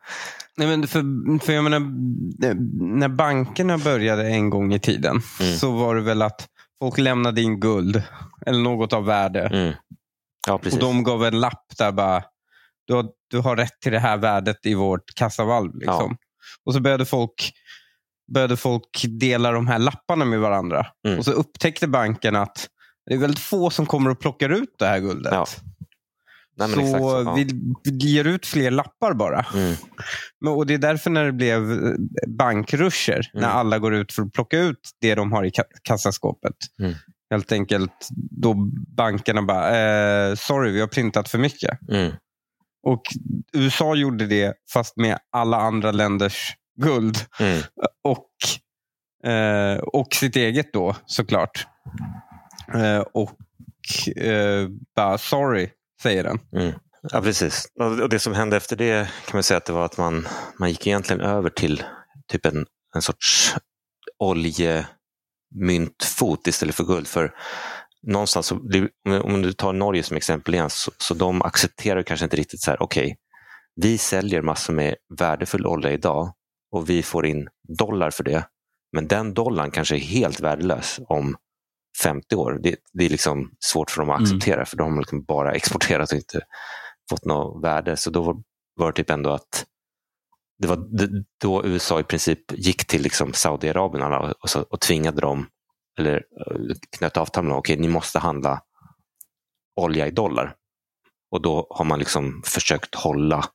nej 0.57 0.67
men 0.67 0.87
för, 0.87 1.03
för 1.45 1.53
jag 1.53 1.63
menar, 1.63 1.79
när 2.97 3.07
bankerna 3.07 3.77
började 3.77 4.27
en 4.27 4.49
gång 4.49 4.73
i 4.73 4.79
tiden 4.79 5.21
Mm. 5.39 5.55
så 5.57 5.71
var 5.71 5.95
det 5.95 6.01
väl 6.01 6.21
att 6.21 6.47
folk 6.79 6.97
lämnade 6.97 7.41
in 7.41 7.59
guld 7.59 8.03
eller 8.45 8.59
något 8.59 8.93
av 8.93 9.05
värde. 9.05 9.41
Mm. 9.41 9.73
Ja, 10.47 10.57
precis. 10.57 10.73
Och 10.79 10.85
de 10.85 11.03
gav 11.03 11.25
en 11.25 11.39
lapp 11.39 11.65
där 11.77 11.91
bara, 11.91 12.23
du 12.87 12.93
har, 12.93 13.05
du 13.29 13.37
har 13.39 13.55
rätt 13.55 13.79
till 13.81 13.91
det 13.91 13.99
här 13.99 14.17
värdet 14.17 14.65
i 14.65 14.73
vårt 14.73 15.13
kassavalv. 15.15 15.75
Liksom. 15.75 16.17
Och 16.65 16.73
så 16.73 16.79
började 16.79 17.05
folk, 17.05 17.51
började 18.33 18.57
folk 18.57 19.05
dela 19.07 19.51
de 19.51 19.67
här 19.67 19.79
lapparna 19.79 20.25
med 20.25 20.39
varandra. 20.39 20.87
Mm. 21.07 21.19
Och 21.19 21.25
så 21.25 21.31
upptäckte 21.31 21.87
banken 21.87 22.35
att 22.35 22.67
det 23.05 23.13
är 23.13 23.17
väldigt 23.17 23.39
få 23.39 23.69
som 23.69 23.85
kommer 23.85 24.09
och 24.09 24.19
plockar 24.19 24.49
ut 24.49 24.75
det 24.79 24.85
här 24.87 24.99
guldet. 24.99 25.33
Ja. 25.33 25.45
Nej, 26.59 26.69
så 26.73 26.79
exakt 26.81 27.01
ja. 27.01 27.33
vi, 27.33 27.43
vi 27.83 27.91
ger 28.07 28.25
ut 28.27 28.45
fler 28.45 28.71
lappar 28.71 29.13
bara. 29.13 29.45
Mm. 29.53 29.75
Men, 30.41 30.53
och 30.53 30.65
Det 30.67 30.73
är 30.73 30.77
därför 30.77 31.09
när 31.09 31.25
det 31.25 31.31
blev 31.31 31.71
eh, 31.71 31.93
bankruscher, 32.27 33.29
Mm. 33.33 33.41
när 33.41 33.47
alla 33.49 33.79
går 33.79 33.93
ut 33.93 34.13
för 34.13 34.21
att 34.23 34.33
plocka 34.33 34.59
ut 34.59 34.79
det 35.01 35.15
de 35.15 35.31
har 35.31 35.43
i 35.43 35.49
ka- 35.49 35.63
kassaskåpet. 35.83 36.55
Mm. 36.81 36.93
Helt 37.31 37.51
enkelt 37.51 38.07
då 38.31 38.53
bankerna 38.97 39.41
bara, 39.41 39.77
eh, 40.29 40.35
sorry 40.35 40.71
vi 40.71 40.79
har 40.79 40.87
printat 40.87 41.29
för 41.29 41.37
mycket. 41.37 41.79
Mm. 41.91 42.11
Och 42.83 43.01
USA 43.53 43.95
gjorde 43.95 44.25
det 44.25 44.53
fast 44.73 44.97
med 44.97 45.17
alla 45.31 45.57
andra 45.57 45.91
länders 45.91 46.53
guld. 46.81 47.17
Mm. 47.39 47.61
Och, 48.03 48.29
eh, 49.31 49.77
och 49.77 50.13
sitt 50.13 50.35
eget 50.35 50.73
då 50.73 50.95
såklart. 51.05 51.67
Eh, 52.73 52.99
och 52.99 53.37
eh, 54.23 54.67
bara 54.95 55.17
sorry, 55.17 55.69
säger 56.01 56.23
den. 56.23 56.39
Mm. 56.55 56.73
Ja, 57.11 57.21
precis. 57.21 57.67
Och 58.01 58.09
det 58.09 58.19
som 58.19 58.33
hände 58.33 58.57
efter 58.57 58.75
det 58.75 59.09
kan 59.25 59.37
man 59.37 59.43
säga 59.43 59.57
att 59.57 59.65
det 59.65 59.73
var 59.73 59.85
att 59.85 59.97
man, 59.97 60.27
man 60.59 60.69
gick 60.69 60.87
egentligen 60.87 61.21
över 61.21 61.49
till 61.49 61.83
typ 62.27 62.45
en, 62.45 62.65
en 62.95 63.01
sorts 63.01 63.55
oljemyntfot 64.19 64.87
istället 66.47 66.75
för 66.75 66.83
guld. 66.83 67.07
För 67.07 67.33
någonstans, 68.03 68.51
om- 68.51 69.41
du 69.41 69.53
tar 69.53 69.73
Norge 69.73 70.03
som 70.03 70.17
exempel 70.17 70.53
igen, 70.53 70.69
så, 70.69 70.91
så 70.97 71.13
de 71.13 71.41
accepterar 71.41 72.03
kanske 72.03 72.23
inte 72.23 72.37
riktigt 72.37 72.61
så 72.61 72.71
här, 72.71 72.81
okej, 72.83 73.17
vi 73.75 73.97
säljer 73.97 74.41
massor 74.41 74.73
med 74.73 74.95
värdefull 75.19 75.65
olja 75.65 75.91
idag 75.91 76.33
och 76.71 76.89
vi 76.89 77.03
får 77.03 77.25
in 77.25 77.49
dollar 77.77 78.11
för 78.11 78.23
det. 78.23 78.47
Men 78.91 79.07
den 79.07 79.33
dollarn 79.33 79.71
kanske 79.71 79.95
är 79.95 79.99
helt 79.99 80.39
värdelös 80.39 80.99
om 81.07 81.35
50 82.03 82.35
år. 82.35 82.59
Det, 82.63 82.75
det 82.93 83.05
är 83.05 83.09
liksom 83.09 83.51
svårt 83.59 83.91
för 83.91 84.01
dem 84.01 84.09
att 84.09 84.19
Mm. 84.19 84.23
acceptera 84.23 84.65
för 84.65 84.77
de 84.77 84.91
har 84.93 84.99
liksom 84.99 85.23
bara 85.23 85.51
exporterat 85.55 86.11
och 86.11 86.17
inte 86.17 86.41
fått 87.09 87.25
något 87.25 87.63
värde. 87.63 87.97
Så 87.97 88.09
då 88.09 88.21
var, 88.21 88.43
var 88.75 88.87
det 88.87 88.95
typ 88.95 89.09
ändå 89.09 89.29
att 89.29 89.65
det 90.59 90.67
var 90.67 90.87
då 91.41 91.65
USA 91.65 91.99
i 91.99 92.03
princip 92.03 92.51
gick 92.51 92.87
till 92.87 93.01
liksom 93.01 93.33
Saudiarabien 93.33 94.33
och, 94.41 94.49
så, 94.49 94.61
och 94.61 94.81
tvingade 94.81 95.21
dem, 95.21 95.47
eller 95.99 96.15
eh, 96.15 96.75
knöt 96.97 97.17
avtal 97.17 97.43
med 97.43 97.51
dem, 97.51 97.59
okej 97.59 97.77
ni 97.77 97.87
måste 97.87 98.19
handla 98.19 98.61
olja 99.75 100.07
i 100.07 100.11
dollar. 100.11 100.55
Och 101.31 101.41
då 101.41 101.67
har 101.69 101.85
man 101.85 101.99
liksom 101.99 102.41
försökt 102.45 102.95
hålla 102.95 103.45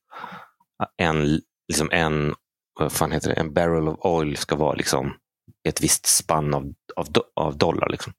en, 0.96 1.40
liksom 1.68 1.88
en, 1.92 2.34
vad 2.80 2.92
fan 2.92 3.12
heter 3.12 3.28
det, 3.28 3.34
en 3.34 3.52
barrel 3.52 3.88
of 3.88 3.98
oil 4.00 4.36
ska 4.36 4.56
vara 4.56 4.74
liksom 4.74 5.14
ett 5.68 5.80
visst 5.80 6.06
spann 6.06 6.54
av, 6.54 6.72
av, 6.96 7.06
av 7.36 7.58
dollar. 7.58 7.88
Liksom. 7.88 8.12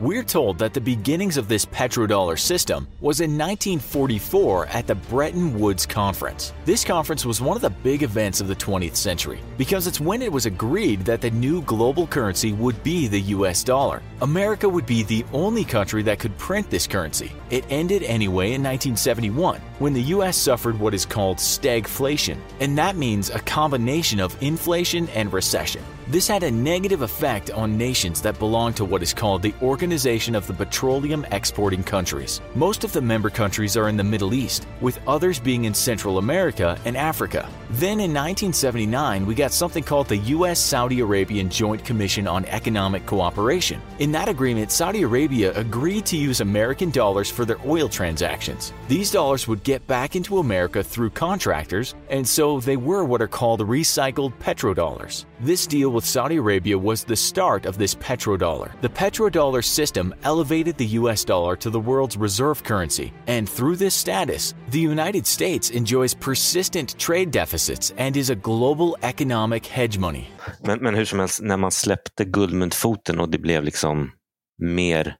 We're 0.00 0.24
told 0.24 0.58
that 0.58 0.74
the 0.74 0.80
beginnings 0.80 1.36
of 1.36 1.46
this 1.46 1.64
petrodollar 1.64 2.36
system 2.36 2.88
was 3.00 3.20
in 3.20 3.38
1944 3.38 4.66
at 4.66 4.88
the 4.88 4.96
Bretton 4.96 5.56
Woods 5.56 5.86
Conference. 5.86 6.52
This 6.64 6.84
conference 6.84 7.24
was 7.24 7.40
one 7.40 7.54
of 7.54 7.62
the 7.62 7.70
big 7.70 8.02
events 8.02 8.40
of 8.40 8.48
the 8.48 8.56
20th 8.56 8.96
century 8.96 9.38
because 9.56 9.86
it's 9.86 10.00
when 10.00 10.20
it 10.20 10.32
was 10.32 10.46
agreed 10.46 11.04
that 11.04 11.20
the 11.20 11.30
new 11.30 11.62
global 11.62 12.08
currency 12.08 12.52
would 12.52 12.82
be 12.82 13.06
the 13.06 13.20
US 13.20 13.62
dollar. 13.62 14.02
America 14.20 14.68
would 14.68 14.84
be 14.84 15.04
the 15.04 15.24
only 15.32 15.64
country 15.64 16.02
that 16.02 16.18
could 16.18 16.36
print 16.38 16.68
this 16.70 16.88
currency. 16.88 17.30
It 17.50 17.64
ended 17.70 18.02
anyway 18.02 18.46
in 18.46 18.64
1971 18.64 19.60
when 19.78 19.92
the 19.92 20.02
US 20.02 20.36
suffered 20.36 20.76
what 20.76 20.94
is 20.94 21.06
called 21.06 21.36
stagflation, 21.36 22.38
and 22.58 22.76
that 22.76 22.96
means 22.96 23.30
a 23.30 23.38
combination 23.38 24.18
of 24.18 24.36
inflation 24.42 25.08
and 25.10 25.32
recession. 25.32 25.84
This 26.06 26.28
had 26.28 26.42
a 26.42 26.50
negative 26.50 27.00
effect 27.00 27.50
on 27.50 27.78
nations 27.78 28.20
that 28.20 28.38
belong 28.38 28.74
to 28.74 28.84
what 28.84 29.02
is 29.02 29.14
called 29.14 29.40
the 29.40 29.54
Organization 29.62 30.34
of 30.34 30.46
the 30.46 30.52
Petroleum 30.52 31.24
Exporting 31.32 31.82
Countries. 31.82 32.42
Most 32.54 32.84
of 32.84 32.92
the 32.92 33.00
member 33.00 33.30
countries 33.30 33.74
are 33.74 33.88
in 33.88 33.96
the 33.96 34.04
Middle 34.04 34.34
East, 34.34 34.66
with 34.82 35.00
others 35.08 35.40
being 35.40 35.64
in 35.64 35.72
Central 35.72 36.18
America 36.18 36.78
and 36.84 36.94
Africa. 36.94 37.48
Then 37.70 38.00
in 38.00 38.12
1979, 38.12 39.24
we 39.24 39.34
got 39.34 39.50
something 39.50 39.82
called 39.82 40.08
the 40.08 40.18
U.S. 40.18 40.60
Saudi 40.60 41.00
Arabian 41.00 41.48
Joint 41.48 41.82
Commission 41.82 42.28
on 42.28 42.44
Economic 42.46 43.06
Cooperation. 43.06 43.80
In 43.98 44.12
that 44.12 44.28
agreement, 44.28 44.72
Saudi 44.72 45.02
Arabia 45.02 45.52
agreed 45.58 46.04
to 46.06 46.18
use 46.18 46.42
American 46.42 46.90
dollars 46.90 47.30
for 47.30 47.46
their 47.46 47.58
oil 47.66 47.88
transactions. 47.88 48.74
These 48.88 49.10
dollars 49.10 49.48
would 49.48 49.62
get 49.62 49.86
back 49.86 50.16
into 50.16 50.38
America 50.38 50.84
through 50.84 51.10
contractors, 51.10 51.94
and 52.10 52.28
so 52.28 52.60
they 52.60 52.76
were 52.76 53.04
what 53.06 53.22
are 53.22 53.26
called 53.26 53.60
recycled 53.60 54.34
petrodollars. 54.38 55.24
This 55.40 55.66
deal 55.66 55.90
with 55.90 56.04
Saudi 56.04 56.36
Arabia 56.36 56.78
was 56.78 57.02
the 57.02 57.16
start 57.16 57.66
of 57.66 57.76
this 57.76 57.94
petrodollar. 57.96 58.80
The 58.82 58.88
petrodollar 58.88 59.64
system 59.64 60.14
elevated 60.22 60.76
the 60.76 60.86
US 61.00 61.24
dollar 61.24 61.56
to 61.56 61.70
the 61.70 61.80
world's 61.80 62.16
reserve 62.16 62.62
currency, 62.62 63.12
and 63.26 63.48
through 63.48 63.76
this 63.76 63.94
status, 63.96 64.54
the 64.70 64.78
United 64.78 65.26
States 65.26 65.70
enjoys 65.70 66.14
persistent 66.14 66.96
trade 66.98 67.32
deficits 67.32 67.92
and 67.98 68.16
is 68.16 68.30
a 68.30 68.34
global 68.34 68.96
economic 69.02 69.66
hedge 69.66 69.98
money. 69.98 70.28
Men, 70.62 70.78
men 70.82 70.94
hur 70.94 71.04
som 71.04 71.18
helst, 71.18 71.42
när 71.42 71.56
man 71.56 71.70
släppte 71.70 72.24
guldmyntfoten 72.24 73.20
och 73.20 73.28
det 73.28 73.38
blev 73.38 73.64
liksom 73.64 74.12
mer 74.58 75.16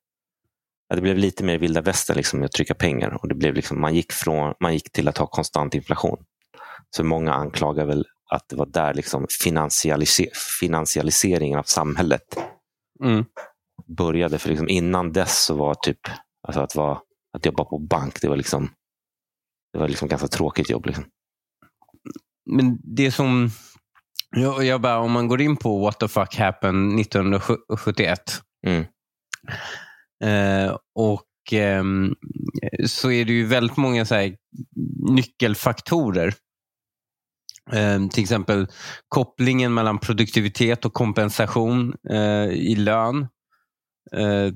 det 0.95 1.01
blev 1.01 1.19
lite 1.19 1.45
mer 1.45 1.59
vilda 1.59 1.81
västern 1.81 2.17
liksom, 2.17 2.43
att 2.43 2.53
trycka 2.53 2.75
pengar. 2.75 3.19
Och 3.23 3.29
det 3.29 3.35
blev 3.35 3.55
liksom, 3.55 3.81
man, 3.81 3.95
gick 3.95 4.13
från, 4.13 4.55
man 4.61 4.73
gick 4.73 4.93
till 4.93 5.09
att 5.09 5.19
ha 5.19 5.27
konstant 5.27 5.75
inflation. 5.75 6.25
Så 6.97 7.05
många 7.05 7.33
anklagar 7.33 7.85
väl 7.85 8.05
att 8.31 8.49
det 8.49 8.57
var 8.57 8.67
där 8.67 8.95
liksom 8.95 9.27
finansialise, 9.43 10.27
finansialiseringen 10.61 11.59
av 11.59 11.63
samhället 11.63 12.23
Mm. 13.05 13.25
började. 13.97 14.39
För 14.39 14.49
liksom 14.49 14.69
innan 14.69 15.13
dess 15.13 15.45
så 15.45 15.55
var 15.55 15.75
typ 15.75 16.01
alltså 16.49 16.61
att, 16.61 16.75
vara, 16.75 16.99
att 17.37 17.47
jobba 17.47 17.65
på 17.65 17.79
bank, 17.79 18.21
det 18.21 18.29
var 18.29 18.37
liksom 18.37 18.71
det 19.73 19.79
var 19.79 19.89
liksom 19.89 20.09
ganska 20.09 20.29
tråkigt 20.29 20.71
jobb. 20.71 20.87
Liksom. 20.87 21.05
Men 22.51 22.79
det 22.97 23.11
som... 23.11 23.51
Jag, 24.37 24.65
jag 24.65 24.81
bara, 24.81 24.99
om 24.99 25.13
man 25.13 25.29
går 25.29 25.41
in 25.41 25.57
på 25.57 25.79
What 25.79 26.01
the 26.01 26.09
fuck 26.09 26.37
happened 26.37 27.01
1971 27.01 28.21
Mm. 28.67 28.85
eh, 30.25 30.77
och 30.95 31.27
ehm, 31.53 32.15
så 32.87 33.11
är 33.11 33.25
det 33.25 33.33
ju 33.33 33.47
väldigt 33.47 33.77
många 33.77 34.05
så 34.05 34.15
här, 34.15 34.37
nyckelfaktorer. 35.11 36.35
Eh, 37.73 38.09
till 38.09 38.23
exempel 38.23 38.67
kopplingen 39.09 39.75
mellan 39.75 39.99
produktivitet 39.99 40.85
och 40.85 40.93
kompensation 40.93 41.95
eh, 42.11 42.49
i 42.53 42.77
lön 42.77 43.27
eh, 44.13 44.53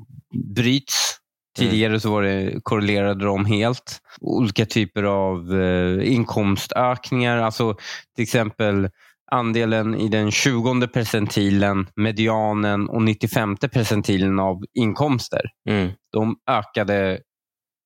bryts. 0.55 1.15
Tidigare 1.59 2.01
så 2.01 2.11
var 2.11 2.23
det, 2.23 2.61
korrelerade 2.63 3.25
de 3.25 3.45
helt. 3.47 4.01
Olika 4.21 4.67
typer 4.67 5.03
av 5.03 5.61
eh, 5.61 6.13
inkomstökningar. 6.13 7.39
Alltså 7.39 7.77
till 8.17 8.23
exempel 8.23 8.89
andelen 9.31 9.95
i 9.95 10.09
den 10.09 10.31
20 10.31 10.87
percentilen, 10.87 11.87
medianen 11.97 12.89
och 12.89 13.03
95 13.03 13.57
percentilen 13.57 14.39
av 14.39 14.65
inkomster. 14.75 15.41
Mm. 15.69 15.91
De 16.13 16.37
ökade 16.51 17.21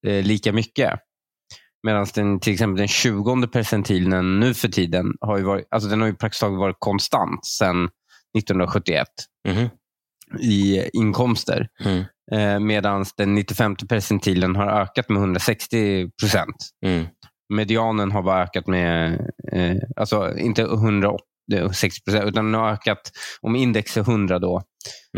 eh, 0.06 0.24
lika 0.24 0.52
mycket. 0.52 1.00
Medan 1.82 2.06
den, 2.14 2.40
till 2.40 2.52
exempel 2.52 2.76
den 2.78 2.88
20 2.88 3.46
percentilen 3.46 4.40
nu 4.40 4.54
för 4.54 4.68
tiden 4.68 5.12
har 5.20 5.38
ju 5.38 5.44
varit, 5.44 5.66
alltså 5.70 5.88
den 5.88 6.00
har 6.00 6.08
ju 6.08 6.14
praktiskt 6.14 6.40
taget 6.40 6.58
varit 6.58 6.76
konstant 6.78 7.46
sedan 7.46 7.88
1971 8.38 9.06
Mhm. 9.48 9.68
i 10.40 10.88
inkomster. 10.92 11.68
Mm. 11.84 12.04
Eh, 12.32 12.60
Medan 12.60 13.04
den 13.16 13.34
95 13.34 13.76
percentilen 13.88 14.56
har 14.56 14.66
ökat 14.66 15.08
med 15.08 15.18
160 15.22 16.10
procent. 16.20 16.56
Mm. 16.86 17.06
Medianen 17.54 18.12
har 18.12 18.22
bara 18.22 18.42
ökat 18.42 18.66
med, 18.66 19.12
eh, 19.52 19.76
alltså 19.96 20.36
inte 20.38 20.62
160 20.62 22.04
procent, 22.04 22.24
utan 22.28 22.44
den 22.44 22.54
har 22.54 22.70
ökat, 22.72 23.00
om 23.40 23.56
index 23.56 23.96
är 23.96 24.00
100 24.02 24.38
då, 24.38 24.62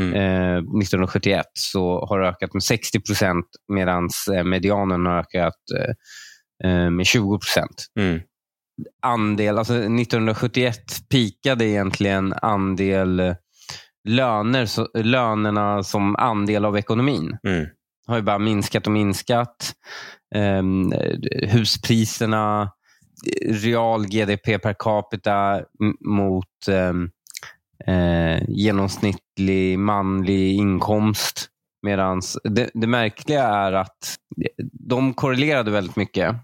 Mm. 0.00 0.14
eh, 0.14 0.56
1971, 0.78 1.46
så 1.52 2.06
har 2.06 2.20
det 2.20 2.28
ökat 2.28 2.54
med 2.54 2.62
60 2.62 3.00
procent 3.00 3.46
medan 3.72 4.08
eh, 4.36 4.44
medianen 4.44 5.06
har 5.06 5.18
ökat 5.18 5.54
eh, 5.80 5.94
med 6.90 7.06
20 7.06 7.38
procent. 7.38 7.86
Mm. 7.98 8.20
Andel, 9.02 9.58
alltså 9.58 9.74
1971 9.74 10.76
pikade 11.10 11.64
egentligen 11.64 12.34
andel 12.42 13.20
eh, 13.20 13.34
löner, 14.08 14.66
så, 14.66 14.88
lönerna 14.94 15.82
som 15.82 16.16
andel 16.16 16.64
av 16.64 16.78
ekonomin 16.78 17.38
Mm. 17.44 17.66
har 18.06 18.16
ju 18.16 18.22
bara 18.22 18.38
minskat 18.38 18.86
och 18.86 18.92
minskat. 18.92 19.74
Um, 20.34 20.92
huspriserna, 21.48 22.70
real 23.50 24.06
GDP 24.06 24.58
per 24.58 24.74
capita 24.78 25.62
mot 26.00 26.68
um, 26.68 27.10
eh, 27.86 28.42
genomsnittlig 28.48 29.78
manlig 29.78 30.54
inkomst. 30.54 31.48
Medan 31.84 32.20
det, 32.44 32.70
det 32.74 32.86
märkliga 32.86 33.44
är 33.44 33.72
att 33.72 34.16
de 34.72 35.14
korrelerade 35.14 35.70
väldigt 35.70 35.96
mycket. 35.96 36.34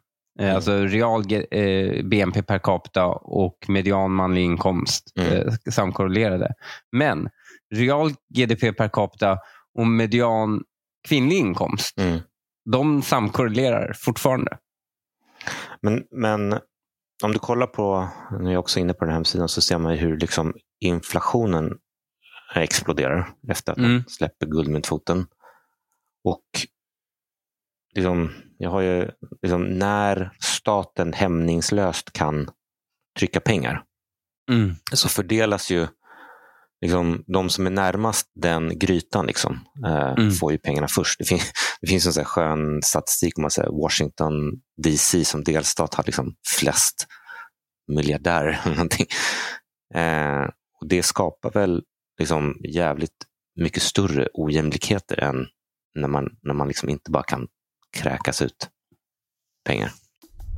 Eh, 0.41 0.55
Alltså 0.55 0.73
real 0.73 1.25
eh, 1.51 2.05
BNP 2.05 2.43
per 2.43 2.59
capita 2.59 3.07
och 3.07 3.57
median 3.69 4.13
manlig 4.13 4.43
inkomst 4.45 5.13
Mm. 5.19 5.33
eh, 5.33 5.53
samkorrelerade. 5.71 6.55
Men 6.93 7.29
real 7.75 8.11
GDP 8.35 8.73
per 8.73 8.89
capita 8.89 9.39
och 9.75 9.87
median 9.87 10.63
kvinnlig 11.09 11.37
inkomst, 11.37 11.99
Mm. 11.99 12.19
de 12.71 13.03
samkorrelerar 13.03 13.93
fortfarande. 13.97 14.57
Men, 15.83 16.05
men 16.11 16.53
om 17.25 17.33
du 17.33 17.39
kollar 17.39 17.67
på, 17.67 18.09
nu 18.41 18.49
är 18.49 18.53
jag 18.53 18.61
också 18.61 18.81
inne 18.81 18.93
på 18.95 19.05
den 19.05 19.09
här 19.09 19.15
hemsidan, 19.17 19.49
så 19.49 19.61
ser 19.61 19.79
man 19.79 19.93
hur 19.93 20.17
liksom 20.19 20.55
inflationen 20.81 21.73
exploderar 22.55 23.29
efter 23.49 23.73
att 23.73 23.79
Mm. 23.79 24.05
släpper 24.09 24.47
guldmyntfoten. 24.47 25.27
Och 26.25 26.45
liksom, 27.95 28.31
jag 28.59 28.71
har 28.71 28.81
ju, 28.81 29.11
liksom, 29.43 29.63
när 29.65 30.31
staten 30.41 31.13
hämningslöst 31.13 32.13
kan 32.13 32.51
trycka 33.19 33.41
pengar 33.41 33.85
Mm. 34.51 34.75
så 34.93 35.09
fördelas 35.09 35.71
ju 35.71 35.87
liksom, 36.81 37.25
de 37.27 37.51
som 37.51 37.67
är 37.67 37.71
närmast 37.71 38.31
den 38.35 38.79
grytan 38.79 39.27
liksom, 39.27 39.61
eh, 39.87 40.13
Mm. 40.19 40.31
får 40.33 40.53
ju 40.53 40.59
pengarna 40.59 40.89
först. 40.89 41.19
Det, 41.19 41.25
fin 41.25 41.39
det 41.81 41.87
finns 41.87 42.07
en 42.07 42.13
sån 42.13 42.25
skön 42.25 42.83
statistik 42.83 43.39
om 43.39 43.43
man 43.43 43.51
säger 43.51 43.71
Washington 43.83 44.35
DC 44.83 45.25
som 45.25 45.45
delstat 45.45 45.95
har 45.95 46.05
liksom 46.05 46.35
flest 46.59 47.07
miljardärer. 47.89 48.61
någonting. 48.67 49.07
Eh, 49.95 50.43
och 50.81 50.89
det 50.89 51.03
skapar 51.03 51.51
väl 51.51 51.83
liksom 52.21 52.57
jävligt 52.69 53.27
mycket 53.57 53.83
större 53.83 54.29
ojämlikheter 54.35 55.25
än 55.25 55.47
när 55.95 56.09
man, 56.09 56.37
när 56.43 56.55
man 56.55 56.69
liksom 56.69 56.89
inte 56.89 57.11
bara 57.11 57.23
kan 57.23 57.49
kräkas 57.93 58.43
ut 58.43 58.69
pengar. 59.65 59.91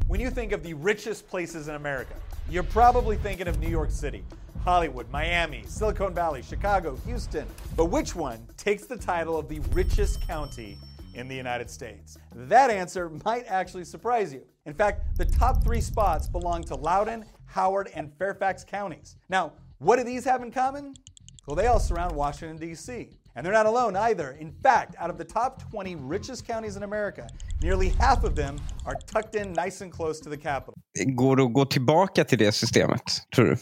When 0.08 0.20
you 0.20 0.30
think 0.30 0.52
of 0.52 0.62
the 0.62 0.74
richest 0.74 1.30
places 1.30 1.68
in 1.68 1.74
America, 1.74 2.14
you're 2.50 2.72
probably 2.72 3.16
thinking 3.16 3.48
of 3.48 3.58
New 3.58 3.70
York 3.70 3.90
City, 3.90 4.24
Hollywood, 4.64 5.10
Miami, 5.10 5.64
Silicon 5.66 6.14
Valley, 6.14 6.42
Chicago, 6.42 6.98
Houston. 7.06 7.46
But 7.76 7.90
which 7.92 8.16
one 8.16 8.38
takes 8.56 8.86
the 8.86 8.96
title 8.96 9.36
of 9.36 9.48
the 9.48 9.60
richest 9.72 10.26
county 10.26 10.78
in 11.14 11.28
the 11.28 11.36
United 11.36 11.70
States? 11.70 12.18
That 12.48 12.70
answer 12.70 13.10
might 13.24 13.44
actually 13.48 13.84
surprise 13.84 14.34
you. 14.34 14.42
In 14.66 14.74
fact, 14.74 15.16
the 15.16 15.24
top 15.24 15.64
three 15.64 15.80
spots 15.80 16.28
belong 16.28 16.64
to 16.64 16.74
Loudoun, 16.74 17.24
Howard, 17.46 17.88
and 17.94 18.12
Fairfax 18.18 18.64
counties. 18.64 19.16
Now, 19.28 19.52
what 19.78 19.96
do 19.96 20.04
these 20.04 20.24
have 20.24 20.42
in 20.42 20.52
common? 20.52 20.94
Well, 21.46 21.56
they 21.56 21.66
all 21.66 21.80
surround 21.80 22.14
Washington, 22.16 22.56
D.C. 22.68 23.08
And 23.34 23.44
they're 23.46 23.64
not 23.64 23.66
alone 23.66 23.96
either. 24.10 24.36
In 24.40 24.52
fact, 24.62 24.94
out 24.98 25.10
of 25.10 25.18
the 25.18 25.24
top 25.24 25.70
20 25.70 25.96
richest 25.96 26.46
counties 26.46 26.76
in 26.76 26.82
America, 26.82 27.26
nearly 27.62 27.88
half 27.88 28.24
of 28.24 28.34
them 28.36 28.58
are 28.86 28.94
tucked 29.06 29.34
in 29.34 29.52
nice 29.52 29.84
and 29.84 29.92
close 29.92 30.20
to 30.24 30.30
the 30.30 30.36
capital. 30.36 30.74
Går 31.06 31.36
det 31.36 31.42
att 31.42 31.52
gå 31.52 31.64
tillbaka 31.66 32.24
till 32.24 32.38
det 32.38 32.52
systemet, 32.52 33.02
tror 33.36 33.44
du? 33.46 33.56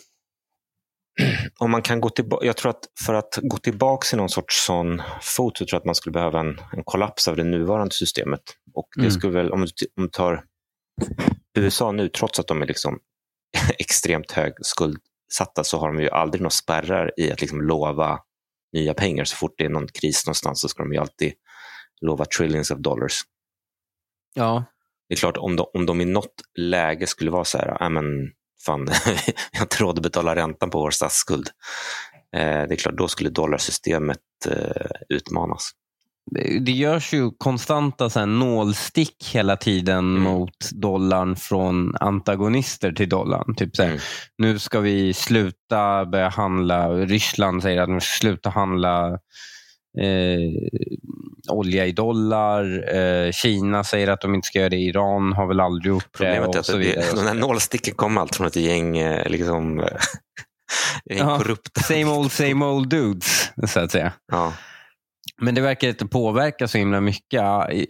om 1.58 1.70
man 1.70 1.82
kan 1.82 2.00
gå 2.00 2.10
tillbaka, 2.10 2.46
jag 2.46 2.56
tror 2.56 2.70
att 2.70 2.84
för 3.06 3.14
att 3.14 3.38
gå 3.42 3.56
tillbaka 3.56 4.06
till 4.08 4.18
någon 4.18 4.28
sorts 4.28 4.66
sån 4.66 5.02
fot 5.22 5.58
så 5.58 5.64
tror 5.64 5.74
jag 5.76 5.78
att 5.80 5.84
man 5.84 5.94
skulle 5.94 6.12
behöva 6.12 6.40
en, 6.40 6.58
en 6.72 6.84
kollaps 6.84 7.28
av 7.28 7.36
det 7.36 7.44
nuvarande 7.44 7.94
systemet. 7.94 8.40
Och 8.74 8.88
det 8.96 9.00
Mm. 9.00 9.10
skulle 9.10 9.32
väl, 9.32 9.52
om 9.52 9.60
du, 9.60 9.66
om 9.96 10.02
du 10.02 10.08
tar 10.08 10.44
USA 11.58 11.92
nu, 11.92 12.08
trots 12.08 12.38
att 12.38 12.46
de 12.46 12.62
är 12.62 12.66
liksom 12.66 12.98
extremt 13.78 14.32
hög 14.32 14.52
skuldsatta 15.30 15.64
så 15.64 15.78
har 15.78 15.88
de 15.92 16.02
ju 16.02 16.10
aldrig 16.10 16.40
några 16.40 16.50
spärrar 16.50 17.12
i 17.16 17.32
att 17.32 17.40
liksom 17.40 17.60
lova 17.60 18.18
nya 18.72 18.94
pengar. 18.94 19.24
Så 19.24 19.36
fort 19.36 19.54
det 19.56 19.64
är 19.64 19.68
någon 19.68 19.88
kris 19.88 20.26
någonstans 20.26 20.60
så 20.60 20.68
ska 20.68 20.82
de 20.82 20.92
ju 20.92 20.98
alltid 20.98 21.32
lova 22.00 22.24
trillions 22.24 22.70
of 22.70 22.78
dollars. 22.78 23.20
Ja. 24.34 24.64
Det 25.08 25.14
är 25.14 25.18
klart, 25.18 25.36
om 25.36 25.56
de, 25.56 25.66
om 25.74 25.86
de 25.86 26.00
i 26.00 26.04
något 26.04 26.42
läge 26.58 27.06
skulle 27.06 27.30
vara 27.30 27.44
så 27.44 27.58
här, 27.58 27.76
"Ja, 27.80 27.88
men 27.88 28.04
fan, 28.66 28.84
vi 29.52 29.58
har 29.58 29.62
inte 29.62 29.82
råd 29.82 29.98
att 29.98 30.02
betala 30.02 30.34
räntan 30.34 30.70
på 30.70 30.78
vår 30.78 30.90
statsskuld. 30.90 31.48
Eh, 32.36 32.68
det 32.68 32.74
är 32.74 32.76
klart, 32.76 32.96
då 32.96 33.08
skulle 33.08 33.30
dollarsystemet 33.30 34.18
eh, 34.46 34.90
utmanas. 35.08 35.70
Det 36.60 36.72
görs 36.72 37.12
ju 37.12 37.30
konstanta 37.38 38.10
så 38.10 38.18
här, 38.18 38.26
nålstick 38.26 39.30
hela 39.32 39.56
tiden 39.56 39.98
Mm. 40.16 40.22
mot 40.22 40.70
dollarn 40.72 41.36
från 41.36 41.96
antagonister 42.00 42.92
till 42.92 43.08
dollarn. 43.08 43.54
Typ 43.54 43.76
så 43.76 43.82
här, 43.82 43.88
Mm. 43.90 44.00
Nu 44.38 44.58
ska 44.58 44.80
vi 44.80 45.14
sluta 45.14 46.04
börja 46.06 46.28
handla, 46.28 46.88
Ryssland 46.88 47.62
säger 47.62 47.80
att 47.82 47.88
de 47.88 48.00
ska 48.00 48.18
sluta 48.18 48.50
handla 48.50 49.08
eh, 49.98 50.70
olja 51.48 51.86
i 51.86 51.92
dollar. 51.92 52.94
Eh, 52.96 53.32
Kina 53.32 53.84
säger 53.84 54.08
att 54.08 54.20
de 54.20 54.34
inte 54.34 54.46
ska 54.46 54.58
göra 54.58 54.68
det. 54.68 54.76
Iran 54.76 55.32
har 55.32 55.46
väl 55.46 55.60
aldrig 55.60 55.90
gjort 55.92 56.04
det. 56.04 56.18
Problemet 56.18 56.54
är 56.54 56.58
och 56.58 56.66
så 56.66 56.76
det, 56.76 57.14
den 57.16 57.26
här 57.26 57.34
nålsticken 57.34 57.94
kommer 57.94 58.20
alltid 58.20 58.36
från 58.36 58.46
ett 58.46 58.56
gäng, 58.56 58.98
eh, 58.98 59.28
liksom, 59.30 59.84
Ja, 61.04 61.38
korrupta. 61.38 61.80
Same 61.80 62.04
old, 62.04 62.32
same 62.32 62.64
old 62.64 62.88
dudes, 62.88 63.50
så 63.68 63.80
att 63.80 63.90
säga. 63.92 64.12
Ja. 64.32 64.52
Men 65.40 65.54
det 65.54 65.60
verkar 65.60 65.88
inte 65.88 66.06
påverka 66.06 66.68
så 66.68 66.78
himla 66.78 67.00
mycket. 67.00 67.42
I, 67.72 67.86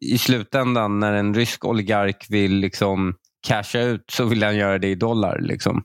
i 0.00 0.18
slutändan 0.18 0.98
när 0.98 1.12
en 1.12 1.34
rysk 1.34 1.64
oligark 1.64 2.26
vill 2.30 2.52
liksom 2.52 3.14
casha 3.46 3.80
ut 3.80 4.04
så 4.10 4.24
vill 4.24 4.42
han 4.42 4.56
göra 4.56 4.78
det 4.78 4.88
i 4.88 4.94
dollar. 4.94 5.38
Liksom. 5.40 5.84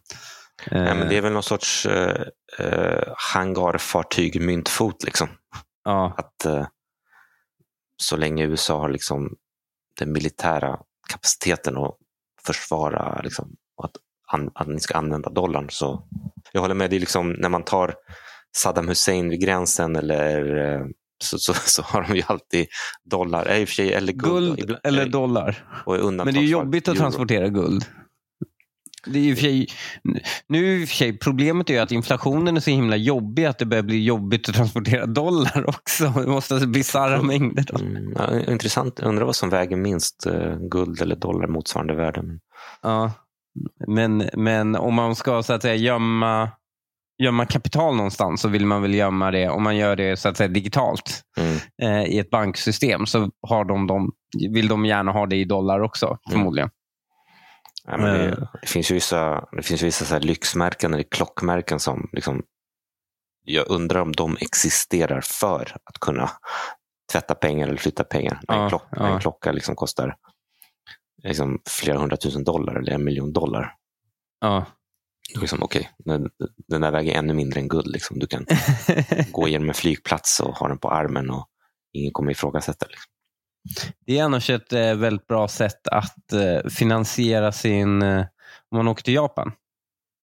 Nej, 0.71 0.95
men 0.95 1.08
det 1.08 1.13
Eh, 1.13 1.17
är 1.17 1.21
väl 1.21 1.34
någon 1.34 1.43
sorts 1.43 1.86
eh, 1.86 2.21
eh, 2.60 3.13
hangarfartyg 3.34 4.41
myntfot. 4.41 5.03
Liksom. 5.03 5.27
ja, 5.84 6.13
Att 6.17 6.45
eh, 6.45 6.67
så 8.03 8.17
länge 8.17 8.45
USA 8.45 8.80
har 8.80 8.89
liksom 8.89 9.36
den 9.99 10.12
militära 10.12 10.80
kapaciteten 11.10 11.77
att 11.77 11.95
försvara 12.45 13.21
liksom, 13.23 13.56
och 13.77 13.86
att, 13.86 13.95
an, 14.27 14.51
att 14.53 14.67
ni 14.67 14.80
ska 14.80 14.97
använda 14.97 15.30
dollarn. 15.30 15.69
Så 15.69 16.08
jag 16.51 16.62
håller 16.62 16.75
med, 16.75 16.89
det 16.89 16.95
är 16.95 16.99
liksom, 16.99 17.32
när 17.32 17.49
man 17.49 17.63
tar 17.63 17.95
Saddam 18.58 18.88
Hussein 18.88 19.30
vid 19.30 19.41
gränsen 19.41 19.95
eller 19.95 20.58
eh, 20.58 20.86
så, 21.23 21.39
så, 21.39 21.53
så 21.65 21.82
har 21.82 22.03
de 22.03 22.15
ju 22.15 22.23
alltid 22.27 22.67
dollar, 23.10 23.49
eh, 23.49 23.58
i 23.58 23.63
och 23.63 23.67
för 23.67 23.75
sig, 23.75 23.93
eller 23.93 24.13
guld. 24.13 24.47
guld 24.47 24.60
Ibland- 24.60 24.82
eller 24.84 25.06
eh, 25.06 25.10
dollar. 25.10 25.65
Men 26.25 26.34
det 26.34 26.39
är 26.39 26.43
jobbigt 26.43 26.88
att 26.88 26.95
euro. 26.95 27.01
transportera 27.03 27.47
guld. 27.47 27.86
Det 29.06 29.32
är 29.32 29.36
sig, 29.36 29.67
nu 30.47 30.82
i 30.82 30.88
sig, 30.88 31.17
problemet 31.17 31.69
är 31.69 31.73
ju 31.73 31.80
att 31.80 31.91
inflationen 31.91 32.58
är 32.58 32.62
så 32.62 32.69
himla 32.69 32.95
jobbig 32.95 33.45
att 33.45 33.58
det 33.60 33.65
börjar 33.65 33.84
bli 33.84 34.03
jobbigt 34.03 34.49
att 34.49 34.56
transportera 34.56 35.06
dollar 35.06 35.65
också. 35.67 36.13
Det 36.15 36.27
måste 36.27 36.53
vara 36.53 36.65
bisarra 36.65 37.21
mängder. 37.21 37.65
Då. 37.67 37.80
Mm, 37.80 38.13
ja, 38.15 38.39
intressant, 38.51 38.99
undrar 38.99 39.25
vad 39.25 39.36
som 39.36 39.49
väger 39.49 39.75
minst, 39.75 40.25
eh, 40.25 40.58
guld 40.60 41.01
eller 41.01 41.15
dollar 41.15 41.47
motsvarande 41.47 41.95
värde. 41.95 42.23
Ja. 42.82 43.12
Men, 43.88 44.30
men 44.34 44.75
om 44.75 44.93
man 44.93 45.15
ska 45.15 45.43
så 45.43 45.53
att 45.53 45.62
säga 45.62 45.75
gömma, 45.75 46.49
gömma 47.23 47.45
kapital 47.45 47.95
någonstans 47.95 48.41
så 48.41 48.47
vill 48.47 48.65
man 48.65 48.82
väl 48.82 48.93
gömma 48.93 49.32
det, 49.32 49.49
om 49.49 49.63
man 49.63 49.75
gör 49.77 49.95
det 49.95 50.17
så 50.17 50.30
att 50.30 50.38
säga 50.38 50.47
digitalt 50.47 51.23
Mm. 51.38 51.58
eh, 51.82 52.06
i 52.12 52.19
ett 52.19 52.30
banksystem 52.30 53.06
så 53.06 53.32
har 53.41 53.65
de, 53.65 53.88
de, 53.88 54.12
vill 54.53 54.67
de 54.67 54.86
gärna 54.86 55.12
ha 55.12 55.25
det 55.25 55.36
i 55.36 55.45
dollar 55.45 55.80
också 55.80 56.17
förmodligen. 56.32 56.69
Ja, 57.88 57.97
men 57.97 58.15
Eh. 58.15 58.21
det, 58.21 58.47
det 58.62 58.67
finns 58.67 58.91
ju 58.91 58.93
vissa, 58.95 59.45
det 59.51 59.63
finns 59.63 59.82
vissa 59.82 60.06
så 60.06 60.19
lyxmärken 60.19 60.93
eller 60.93 61.03
klockmärken 61.03 61.80
som 61.80 62.10
liksom, 62.12 62.43
jag 63.43 63.67
undrar 63.69 64.01
om 64.01 64.12
de 64.12 64.38
existerar 64.41 65.21
för 65.21 65.75
att 65.84 65.99
kunna 65.99 66.30
tvätta 67.12 67.36
pengar 67.36 67.67
eller 67.67 67.77
flytta 67.77 68.03
pengar. 68.03 68.39
Ja, 68.47 68.63
en, 68.63 68.69
klock, 68.69 68.84
när 68.91 69.08
ja. 69.08 69.13
en 69.13 69.19
klocka 69.19 69.51
liksom 69.51 69.75
kostar 69.75 70.15
liksom 71.23 71.60
flera 71.69 71.97
hundratusen 71.97 72.43
dollar 72.43 72.75
eller 72.75 72.91
en 72.93 73.03
miljon 73.03 73.34
dollar. 73.34 73.73
Ja. 74.41 74.65
Liksom, 75.35 75.63
Okej, 75.63 75.89
den, 75.97 76.29
den 76.67 76.81
där 76.81 76.91
väger 76.91 77.15
ännu 77.15 77.33
mindre 77.33 77.59
än 77.59 77.67
guld. 77.67 77.87
Liksom. 77.87 78.19
Du 78.19 78.27
kan 78.27 78.45
gå 79.31 79.47
igenom 79.47 79.67
en 79.67 79.73
flygplats 79.73 80.39
och 80.39 80.55
ha 80.55 80.67
den 80.67 80.77
på 80.77 80.91
armen 80.91 81.29
och 81.29 81.47
ingen 81.93 82.11
kommer 82.11 82.31
ifrågasätta. 82.31 82.85
Liksom. 82.85 83.11
Det 84.05 84.19
är 84.19 84.23
annars 84.23 84.49
ett 84.49 84.73
eh, 84.73 84.95
väldigt 84.95 85.27
bra 85.27 85.47
sätt 85.47 85.87
att 85.87 86.33
eh, 86.33 86.69
finansiera 86.69 87.51
sin... 87.51 88.01
Eh, 88.01 88.25
om 88.71 88.77
man 88.77 88.87
åker 88.87 89.03
till 89.03 89.13
Japan. 89.13 89.51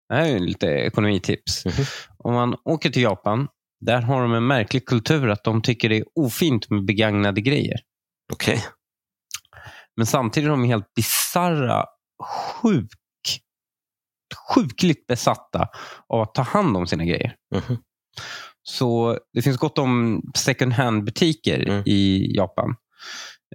Det 0.10 0.16
här 0.16 0.24
är 0.24 0.30
ju 0.30 0.40
lite 0.40 0.68
ekonomitips. 0.68 1.66
Mhm. 1.66 1.86
Om 2.18 2.34
man 2.34 2.56
åker 2.66 2.90
till 2.90 3.02
Japan, 3.02 3.48
där 3.86 4.02
har 4.02 4.22
de 4.22 4.34
en 4.34 4.48
märklig 4.48 4.86
kultur 4.86 5.30
att 5.30 5.44
de 5.44 5.62
tycker 5.62 5.90
det 5.90 5.98
är 5.98 6.06
ofint 6.16 6.70
med 6.70 6.86
begagnade 6.86 7.42
grejer. 7.42 7.80
Okej. 8.34 8.64
Men 9.96 10.06
samtidigt 10.06 10.48
är 10.48 10.52
de 10.52 10.64
helt 10.64 10.94
bisarra, 10.94 11.86
sjuk, 12.62 12.92
sjukligt 14.34 15.08
besatta 15.08 15.68
av 16.10 16.22
att 16.22 16.36
ta 16.36 16.42
hand 16.42 16.78
om 16.78 16.88
sina 16.88 17.06
grejer. 17.06 17.36
Mhm. 17.56 17.78
Så 18.64 19.20
det 19.34 19.42
finns 19.42 19.58
gott 19.58 19.78
om 19.78 20.22
second 20.36 20.74
hand-butiker 20.74 21.68
Mm. 21.70 21.84
i 21.86 22.32
Japan. 22.36 22.76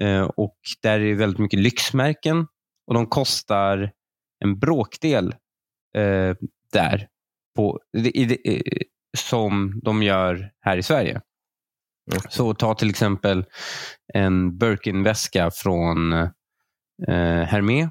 Eh, 0.01 0.23
och 0.23 0.57
där 0.83 1.01
är 1.01 1.05
det 1.05 1.15
väldigt 1.15 1.39
mycket 1.39 1.61
lyxmärken 1.61 2.47
och 2.87 2.95
de 2.95 3.07
kostar 3.07 3.93
en 4.45 4.59
bråkdel 4.59 5.35
eh, 5.97 6.35
där 6.73 7.09
på, 7.57 7.81
i, 7.97 8.23
i, 8.33 8.85
som 9.19 9.81
de 9.85 10.03
gör 10.03 10.51
här 10.61 10.77
i 10.77 10.83
Sverige. 10.83 11.21
Mm. 12.13 12.23
Så 12.29 12.55
ta 12.55 12.75
till 12.75 12.91
exempel 12.91 13.45
en 14.15 14.59
Birkin-väska 14.59 15.51
från 15.51 16.13
eh, 16.13 16.29
Hermé. 17.45 17.89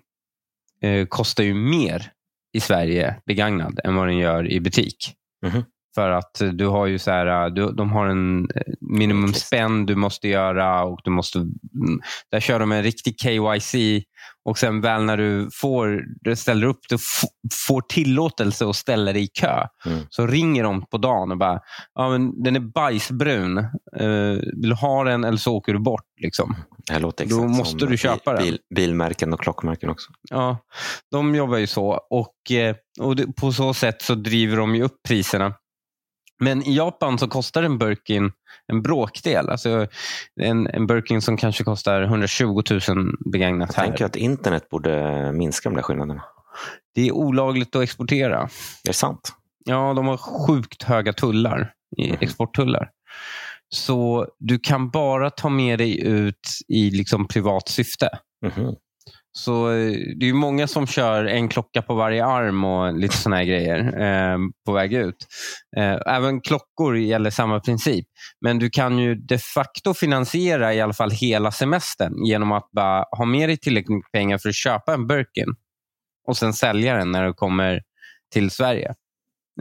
Eh, 0.81 1.05
kostar 1.07 1.43
ju 1.43 1.53
mer 1.53 2.11
i 2.53 2.59
Sverige 2.59 3.15
begagnad 3.25 3.79
än 3.83 3.95
vad 3.95 4.07
den 4.07 4.17
gör 4.17 4.51
i 4.51 4.59
butik. 4.59 5.13
Mm. 5.45 5.63
För 5.97 6.09
att 6.09 6.41
du 6.53 6.67
har 6.67 6.85
ju 6.85 6.99
så 6.99 7.11
här, 7.11 7.49
du, 7.49 7.71
de 7.71 7.91
har 7.91 8.07
en 8.07 8.49
eh, 8.55 8.73
minimum 8.81 9.33
spend 9.33 9.87
du 9.87 9.95
måste 9.95 10.27
göra 10.27 10.83
och 10.83 10.99
du 11.03 11.11
måste, 11.11 11.39
mm, 11.39 12.01
där 12.31 12.39
kör 12.39 12.59
de 12.59 12.71
en 12.71 12.83
riktig 12.83 13.15
KYC 13.21 13.75
och 14.49 14.57
sen 14.57 14.81
väl 14.81 15.03
när 15.03 15.17
du 15.17 15.49
får, 15.53 16.03
du 16.21 16.35
ställer 16.35 16.67
upp, 16.67 16.79
du 16.89 16.97
får 17.67 17.81
tillåtelse 17.81 18.69
att 18.69 18.75
ställa 18.75 19.13
dig 19.13 19.23
i 19.23 19.27
kö. 19.27 19.67
Mm. 19.85 19.99
Så 20.09 20.27
ringer 20.27 20.63
de 20.63 20.85
på 20.85 20.97
dagen 20.97 21.31
och 21.31 21.37
bara, 21.37 21.59
ja, 21.93 22.09
men 22.09 22.43
den 22.43 22.55
är 22.55 22.59
bajsbrun. 22.59 23.57
Eh, 23.57 24.39
vill 24.53 24.69
du 24.69 24.75
ha 24.75 25.03
den 25.03 25.23
eller 25.23 25.37
så 25.37 25.55
åker 25.55 25.73
du 25.73 25.79
bort. 25.79 26.05
Liksom. 26.21 26.55
Det 26.87 26.99
låter 26.99 27.25
Då 27.25 27.35
exakt 27.35 27.57
måste 27.57 27.79
som 27.79 27.89
du 27.89 27.97
köpa 27.97 28.33
den. 28.33 28.43
bil, 28.43 28.59
bilmärken 28.75 29.33
och 29.33 29.39
klockmärken 29.39 29.89
också. 29.89 30.11
Ja, 30.29 30.57
de 31.11 31.35
jobbar 31.35 31.57
ju 31.57 31.67
så 31.67 32.01
och, 32.09 32.51
eh, 32.51 32.75
och 32.99 33.15
det, 33.15 33.35
på 33.35 33.51
så 33.51 33.73
sätt 33.73 34.01
så 34.01 34.15
driver 34.15 34.57
de 34.57 34.75
ju 34.75 34.83
upp 34.83 34.97
priserna. 35.07 35.53
Men 36.39 36.63
i 36.63 36.75
Japan 36.75 37.19
så 37.19 37.27
kostar 37.27 37.63
en 37.63 37.77
Birkin 37.77 38.31
en 38.67 38.81
bråkdel. 38.81 39.49
Alltså 39.49 39.87
en, 40.41 40.67
en 40.67 40.87
Birkin 40.87 41.21
som 41.21 41.37
kanske 41.37 41.63
kostar 41.63 42.01
120 42.01 42.61
000 42.89 43.07
begagnat 43.31 43.69
Jag 43.75 43.81
här. 43.81 43.87
tänker 43.89 44.05
att 44.05 44.15
internet 44.15 44.69
borde 44.69 45.31
minska 45.31 45.69
de 45.69 45.75
där 45.75 45.81
skillnaderna. 45.83 46.23
Det 46.95 47.07
är 47.07 47.11
olagligt 47.11 47.75
att 47.75 47.83
exportera. 47.83 48.37
Är 48.41 48.49
det 48.87 48.93
sant? 48.93 49.33
Ja, 49.65 49.93
de 49.93 50.07
har 50.07 50.17
sjukt 50.17 50.83
höga 50.83 51.13
tullar, 51.13 51.73
i 51.97 52.07
Mhm. 52.11 52.17
exporttullar. 52.21 52.89
Så 53.69 54.27
du 54.39 54.59
kan 54.59 54.89
bara 54.89 55.29
ta 55.29 55.49
med 55.49 55.79
dig 55.79 56.01
ut 56.03 56.47
i 56.67 56.89
liksom 56.91 57.27
privat 57.27 57.69
syfte. 57.69 58.09
Mhm. 58.45 58.75
Så 59.37 59.71
eh, 59.71 59.91
det 59.91 60.25
är 60.25 60.27
ju 60.27 60.33
många 60.33 60.67
som 60.67 60.87
kör 60.87 61.25
en 61.25 61.49
klocka 61.49 61.81
på 61.81 61.93
varje 61.95 62.25
arm 62.25 62.63
och 62.65 62.93
lite 62.93 63.29
här 63.29 63.43
grejer 63.43 64.01
eh, 64.01 64.37
på 64.65 64.71
väg 64.71 64.93
ut. 64.93 65.27
Eh, 65.77 65.97
även 66.15 66.41
klockor 66.41 66.97
gäller 66.97 67.29
samma 67.29 67.59
princip. 67.59 68.05
Men 68.41 68.59
du 68.59 68.69
kan 68.69 68.99
ju 68.99 69.15
de 69.15 69.37
facto 69.37 69.93
finansiera 69.93 70.73
i 70.73 70.81
alla 70.81 70.93
fall 70.93 71.11
hela 71.11 71.51
semestern 71.51 72.25
genom 72.25 72.51
att 72.51 72.71
bara 72.71 73.05
ha 73.17 73.25
med 73.25 73.49
dig 73.49 73.57
tillräckligt 73.57 73.95
mycket 73.95 74.11
pengar 74.11 74.37
för 74.37 74.49
att 74.49 74.55
köpa 74.55 74.93
en 74.93 75.07
Birkin 75.07 75.55
och 76.27 76.37
sen 76.37 76.53
sälja 76.53 76.97
den 76.97 77.11
när 77.11 77.25
du 77.25 77.33
kommer 77.33 77.81
till 78.33 78.51
Sverige. 78.51 78.93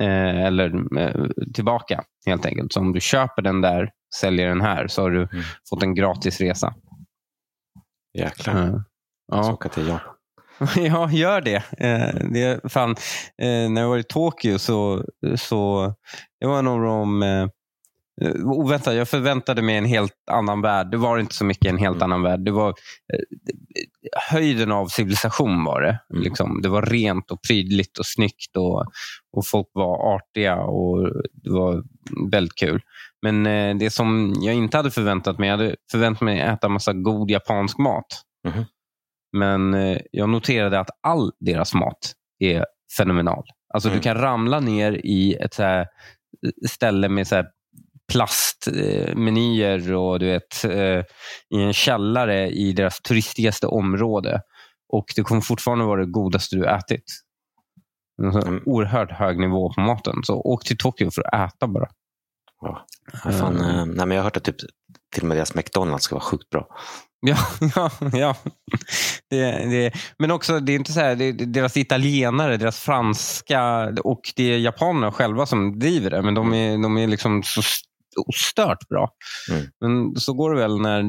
Eh, 0.00 0.44
eller 0.44 0.98
eh, 1.00 1.26
tillbaka 1.54 2.04
helt 2.26 2.46
enkelt. 2.46 2.72
Så 2.72 2.80
om 2.80 2.92
du 2.92 3.00
köper 3.00 3.42
den 3.42 3.60
där, 3.60 3.90
säljer 4.14 4.48
den 4.48 4.60
här, 4.60 4.86
så 4.88 5.02
har 5.02 5.10
du 5.10 5.22
Mm. 5.22 5.44
fått 5.70 5.82
en 5.82 5.94
gratis 5.94 6.40
resa. 6.40 6.74
Jäklar. 8.18 8.62
Eh, 8.66 8.74
Ja. 9.32 9.52
åka 9.52 9.68
till 9.68 9.86
Japan. 9.88 10.12
Ja, 10.76 11.10
gör 11.10 11.40
det. 11.40 11.62
Eh, 11.78 12.14
det 12.30 12.72
fan, 12.72 12.90
eh, 13.42 13.70
när 13.70 13.80
jag 13.80 13.88
var 13.88 13.98
i 13.98 14.02
Tokyo 14.04 14.58
så, 14.58 15.04
så 15.36 15.92
det 16.40 16.46
var 16.46 16.62
nog 16.62 16.82
de 16.82 17.22
eh, 17.22 17.46
oväntat. 18.44 18.94
Jag 18.94 19.08
förväntade 19.08 19.62
mig 19.62 19.76
en 19.76 19.84
helt 19.84 20.12
annan 20.30 20.60
värld. 20.62 20.90
Det 20.90 20.96
var 20.96 21.18
inte 21.18 21.34
så 21.34 21.44
mycket 21.44 21.66
en 21.66 21.78
helt 21.78 21.96
Mm. 21.96 22.04
annan 22.04 22.22
värld. 22.22 22.40
Det 22.40 22.50
var 22.50 22.68
eh, 22.68 23.18
höjden 24.30 24.72
av 24.72 24.86
civilisation 24.86 25.64
var 25.64 25.80
det. 25.80 25.98
Mm. 26.10 26.22
Liksom. 26.22 26.62
Det 26.62 26.68
var 26.68 26.82
rent 26.82 27.30
och 27.30 27.42
prydligt 27.42 27.98
och 27.98 28.06
snyggt 28.06 28.56
och, 28.56 28.80
och 29.36 29.46
folk 29.46 29.66
var 29.72 30.14
artiga 30.16 30.56
och 30.56 31.10
det 31.32 31.50
var 31.50 31.82
väldigt 32.30 32.54
kul. 32.54 32.80
Men 33.22 33.46
eh, 33.46 33.76
det 33.76 33.90
som 33.90 34.34
jag 34.40 34.54
inte 34.54 34.76
hade 34.76 34.90
förväntat 34.90 35.38
mig, 35.38 35.48
jag 35.48 35.56
hade 35.56 35.76
förväntat 35.92 36.20
mig 36.22 36.40
att 36.42 36.58
äta 36.58 36.68
massa 36.68 36.92
god 36.92 37.30
japansk 37.30 37.78
mat. 37.78 38.06
Mhm. 38.48 38.64
Men 39.38 39.74
eh, 39.74 39.98
jag 40.12 40.28
noterade 40.28 40.80
att 40.80 40.90
all 41.02 41.32
deras 41.40 41.74
mat 41.74 42.12
är 42.38 42.66
fenomenal. 42.96 43.44
Alltså 43.74 43.88
Mm. 43.88 43.98
Du 43.98 44.02
kan 44.02 44.14
ramla 44.16 44.60
ner 44.60 44.92
i 45.04 45.34
ett 45.34 45.54
så 45.54 45.62
här 45.62 45.86
ställe 46.68 47.08
med 47.08 47.26
så 47.28 47.44
plastmenyer 48.12 49.92
och 49.94 50.18
du 50.18 50.26
vet, 50.26 50.64
eh, 50.64 51.04
i 51.50 51.62
en 51.62 51.72
källare 51.72 52.48
i 52.50 52.72
deras 52.72 53.00
turistigaste 53.00 53.66
område. 53.66 54.40
Och 54.88 55.04
det 55.16 55.22
kommer 55.22 55.40
fortfarande 55.40 55.84
vara 55.84 56.00
det 56.00 56.10
godaste 56.10 56.56
du 56.56 56.66
ätit. 56.66 57.04
En 58.22 58.30
Mm. 58.42 58.62
Oerhört 58.66 59.12
hög 59.12 59.38
nivå 59.38 59.72
på 59.74 59.80
maten. 59.80 60.14
Så 60.22 60.34
åk 60.40 60.64
till 60.64 60.78
Tokyo 60.78 61.10
för 61.10 61.22
att 61.34 61.54
äta 61.54 61.66
bara. 61.66 61.88
Ja. 62.60 62.86
Fan, 63.32 63.56
Mm. 63.56 63.68
eh, 63.78 63.86
nej, 63.86 64.06
men 64.06 64.10
jag 64.10 64.16
har 64.18 64.24
hört 64.24 64.36
att 64.36 64.44
typ, 64.44 64.56
till 65.16 65.24
och 65.24 65.28
med 65.28 65.36
deras 65.36 65.54
McDonalds 65.54 66.04
ska 66.04 66.14
vara 66.14 66.24
sjukt 66.24 66.50
bra. 66.50 66.68
Ja, 67.20 67.36
ja, 67.74 67.90
ja. 68.12 68.36
Det, 69.30 69.50
det, 69.50 69.92
men 70.18 70.30
också, 70.30 70.60
det 70.60 70.72
är 70.72 70.76
inte 70.76 70.92
så 70.92 71.00
här, 71.00 71.16
det 71.16 71.32
deras 71.32 71.76
italienare, 71.76 72.56
deras 72.56 72.80
franska 72.80 73.92
och 74.04 74.20
det 74.36 74.52
är 74.52 74.58
japanerna 74.58 75.12
själva 75.12 75.46
som 75.46 75.78
driver 75.78 76.10
det. 76.10 76.22
Men 76.22 76.34
de 76.34 76.54
är, 76.54 76.82
de 76.82 76.98
är 76.98 77.06
liksom 77.06 77.42
så 77.42 77.62
stört 78.50 78.88
bra. 78.88 79.10
Mm. 79.50 79.66
Men 79.80 80.20
så 80.20 80.32
går 80.32 80.54
det 80.54 80.60
väl 80.60 80.80
när 80.80 81.04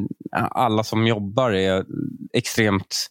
alla 0.51 0.83
som 0.83 1.07
jobbar 1.07 1.51
är 1.51 1.85
extremt, 2.33 3.07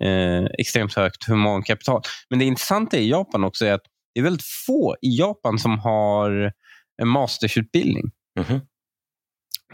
eh, 0.00 0.44
extremt 0.58 0.94
högt 0.94 1.28
humankapital. 1.28 2.02
Men 2.30 2.38
det 2.38 2.44
intressanta 2.44 2.96
i 2.96 3.10
Japan 3.10 3.44
också 3.44 3.66
är 3.66 3.72
att 3.72 3.84
det 4.14 4.20
är 4.20 4.24
väldigt 4.24 4.46
få 4.66 4.96
i 5.02 5.18
Japan 5.18 5.58
som 5.58 5.78
har 5.78 6.52
en 7.02 7.08
mastersutbildning. 7.08 8.10
Mhm. 8.38 8.60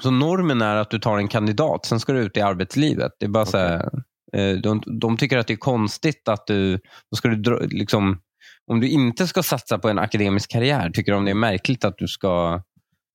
Så 0.00 0.10
normen 0.10 0.62
är 0.62 0.76
att 0.76 0.90
du 0.90 0.98
tar 0.98 1.18
en 1.18 1.28
kandidat, 1.28 1.86
sen 1.86 2.00
ska 2.00 2.12
du 2.12 2.20
ut 2.20 2.36
i 2.36 2.40
arbetslivet. 2.40 3.12
Det 3.18 3.26
är 3.26 3.30
bara 3.30 3.46
så 3.46 3.58
här, 3.58 3.90
eh, 4.32 4.56
de, 4.56 4.82
de 5.00 5.16
tycker 5.16 5.38
att 5.38 5.46
det 5.46 5.52
är 5.52 5.56
konstigt 5.56 6.28
att 6.28 6.46
du, 6.46 6.80
då 7.10 7.16
ska 7.16 7.28
du 7.28 7.66
liksom, 7.66 8.20
om 8.66 8.80
du 8.80 8.88
inte 8.88 9.26
ska 9.26 9.42
satsa 9.42 9.78
på 9.78 9.88
en 9.88 9.98
akademisk 9.98 10.50
karriär, 10.50 10.90
tycker 10.90 11.12
de 11.12 11.24
det 11.24 11.30
är 11.30 11.34
märkligt 11.34 11.84
att 11.84 11.98
du 11.98 12.08
ska 12.08 12.62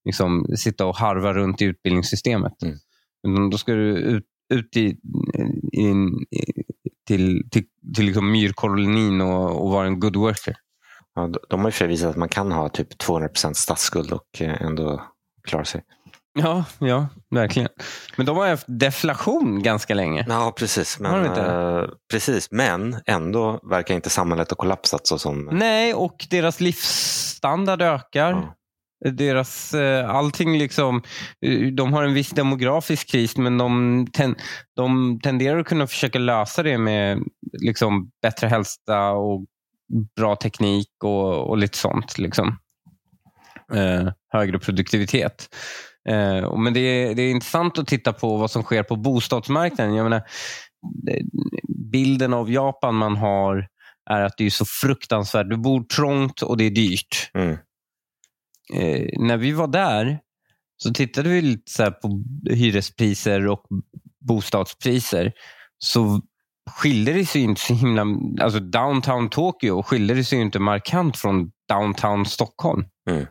liksom, 0.05 0.45
sitta 0.57 0.85
och 0.85 0.95
harva 0.95 1.33
runt 1.33 1.61
i 1.61 1.65
utbildningssystemet. 1.65 2.53
Mm. 3.25 3.49
Då 3.49 3.57
ska 3.57 3.73
du 3.73 3.97
ut, 3.97 4.25
ut 4.53 4.77
i, 4.77 4.97
in, 5.71 6.25
till, 7.07 7.49
till, 7.51 7.63
till 7.95 8.05
liksom 8.05 8.31
myrkolonin 8.31 9.21
och, 9.21 9.63
och 9.63 9.71
vara 9.71 9.87
en 9.87 9.99
good 9.99 10.15
worker. 10.15 10.55
Ja, 11.15 11.31
de- 11.49 11.59
har 11.59 11.67
ju 11.67 11.71
för 11.71 11.87
visat 11.87 12.09
att 12.09 12.17
man 12.17 12.29
kan 12.29 12.51
ha 12.51 12.69
typ 12.69 13.01
200% 13.03 13.53
statsskuld 13.53 14.11
och 14.11 14.41
eh, 14.41 14.61
ändå 14.61 15.03
klara 15.43 15.65
sig. 15.65 15.81
Ja, 16.39 16.65
ja, 16.79 17.07
verkligen. 17.29 17.69
Men 18.17 18.25
de 18.25 18.37
har 18.37 18.47
haft 18.47 18.65
deflation 18.67 19.63
ganska 19.63 19.93
länge. 19.93 20.25
Ja, 20.29 20.53
precis. 20.57 20.99
Men, 20.99 21.11
Har 21.11 21.19
de 21.19 21.27
inte? 21.27 21.41
eh, 21.41 21.89
precis. 22.11 22.51
Men 22.51 22.97
ändå 23.05 23.59
verkar 23.69 23.95
inte 23.95 24.09
samhället 24.09 24.49
ha 24.49 24.55
kollapsat 24.55 25.07
så 25.07 25.19
som... 25.19 25.49
Nej, 25.51 25.93
och 25.93 26.27
deras 26.29 26.59
livsstandard 26.59 27.81
ökar. 27.81 28.31
Ja. 28.31 28.55
Deras, 29.11 29.73
eh, 29.73 30.09
allting 30.09 30.57
liksom, 30.57 31.01
eh, 31.45 31.67
de 31.67 31.93
har 31.93 32.03
en 32.03 32.13
viss 32.13 32.29
demografisk 32.29 33.11
kris 33.11 33.37
men 33.37 33.57
de, 33.57 34.07
ten, 34.13 34.35
de 34.75 35.19
tenderar 35.23 35.59
att 35.59 35.67
kunna 35.67 35.87
försöka 35.87 36.19
lösa 36.19 36.63
det 36.63 36.77
med 36.77 37.23
liksom, 37.61 38.11
bättre 38.21 38.47
hälsa 38.47 39.11
och 39.11 39.45
bra 40.15 40.35
teknik 40.35 40.89
och, 41.03 41.49
och 41.49 41.57
lite 41.57 41.77
sånt. 41.77 42.17
Liksom. 42.17 42.57
Eh, 43.73 44.07
högre 44.29 44.59
produktivitet. 44.59 45.49
Eh, 46.09 46.57
men 46.57 46.73
det 46.73 46.79
är, 46.79 47.15
det 47.15 47.21
är 47.21 47.31
intressant 47.31 47.77
att 47.77 47.87
titta 47.87 48.13
på 48.13 48.37
vad 48.37 48.51
som 48.51 48.63
sker 48.63 48.83
på 48.83 48.95
bostadsmarknaden. 48.95 49.95
Jag 49.95 50.03
menar, 50.03 50.21
bilden 51.91 52.33
av 52.33 52.51
Japan 52.51 52.95
man 52.95 53.15
har 53.15 53.67
är 54.09 54.21
att 54.21 54.37
det 54.37 54.45
är 54.45 54.49
så 54.49 54.65
fruktansvärt. 54.65 55.49
Du 55.49 55.57
bor 55.57 55.83
trångt 55.83 56.41
och 56.41 56.57
det 56.57 56.63
är 56.63 56.69
dyrt. 56.69 57.31
Mm. 57.33 57.57
Eh, 58.73 59.07
när 59.19 59.37
vi 59.37 59.51
var 59.51 59.67
där 59.67 60.19
så 60.77 60.93
tittade 60.93 61.29
vi 61.29 61.41
lite 61.41 61.71
så 61.71 61.91
på 61.91 62.23
hyrespriser 62.49 63.47
och 63.47 63.65
bostadspriser 64.27 65.33
så 65.77 66.21
skiljer 66.69 67.13
det 67.13 67.25
sig 67.25 67.41
inte 67.41 67.61
så 67.61 67.73
himla... 67.73 68.05
Alltså 68.41 68.59
downtown 68.59 69.29
Tokyo 69.29 69.83
skiljer 69.83 70.15
det 70.15 70.23
sig 70.23 70.39
inte 70.39 70.59
markant 70.59 71.17
från 71.17 71.51
downtown 71.69 72.25
Stockholm. 72.25 72.85
Mm. 73.09 73.25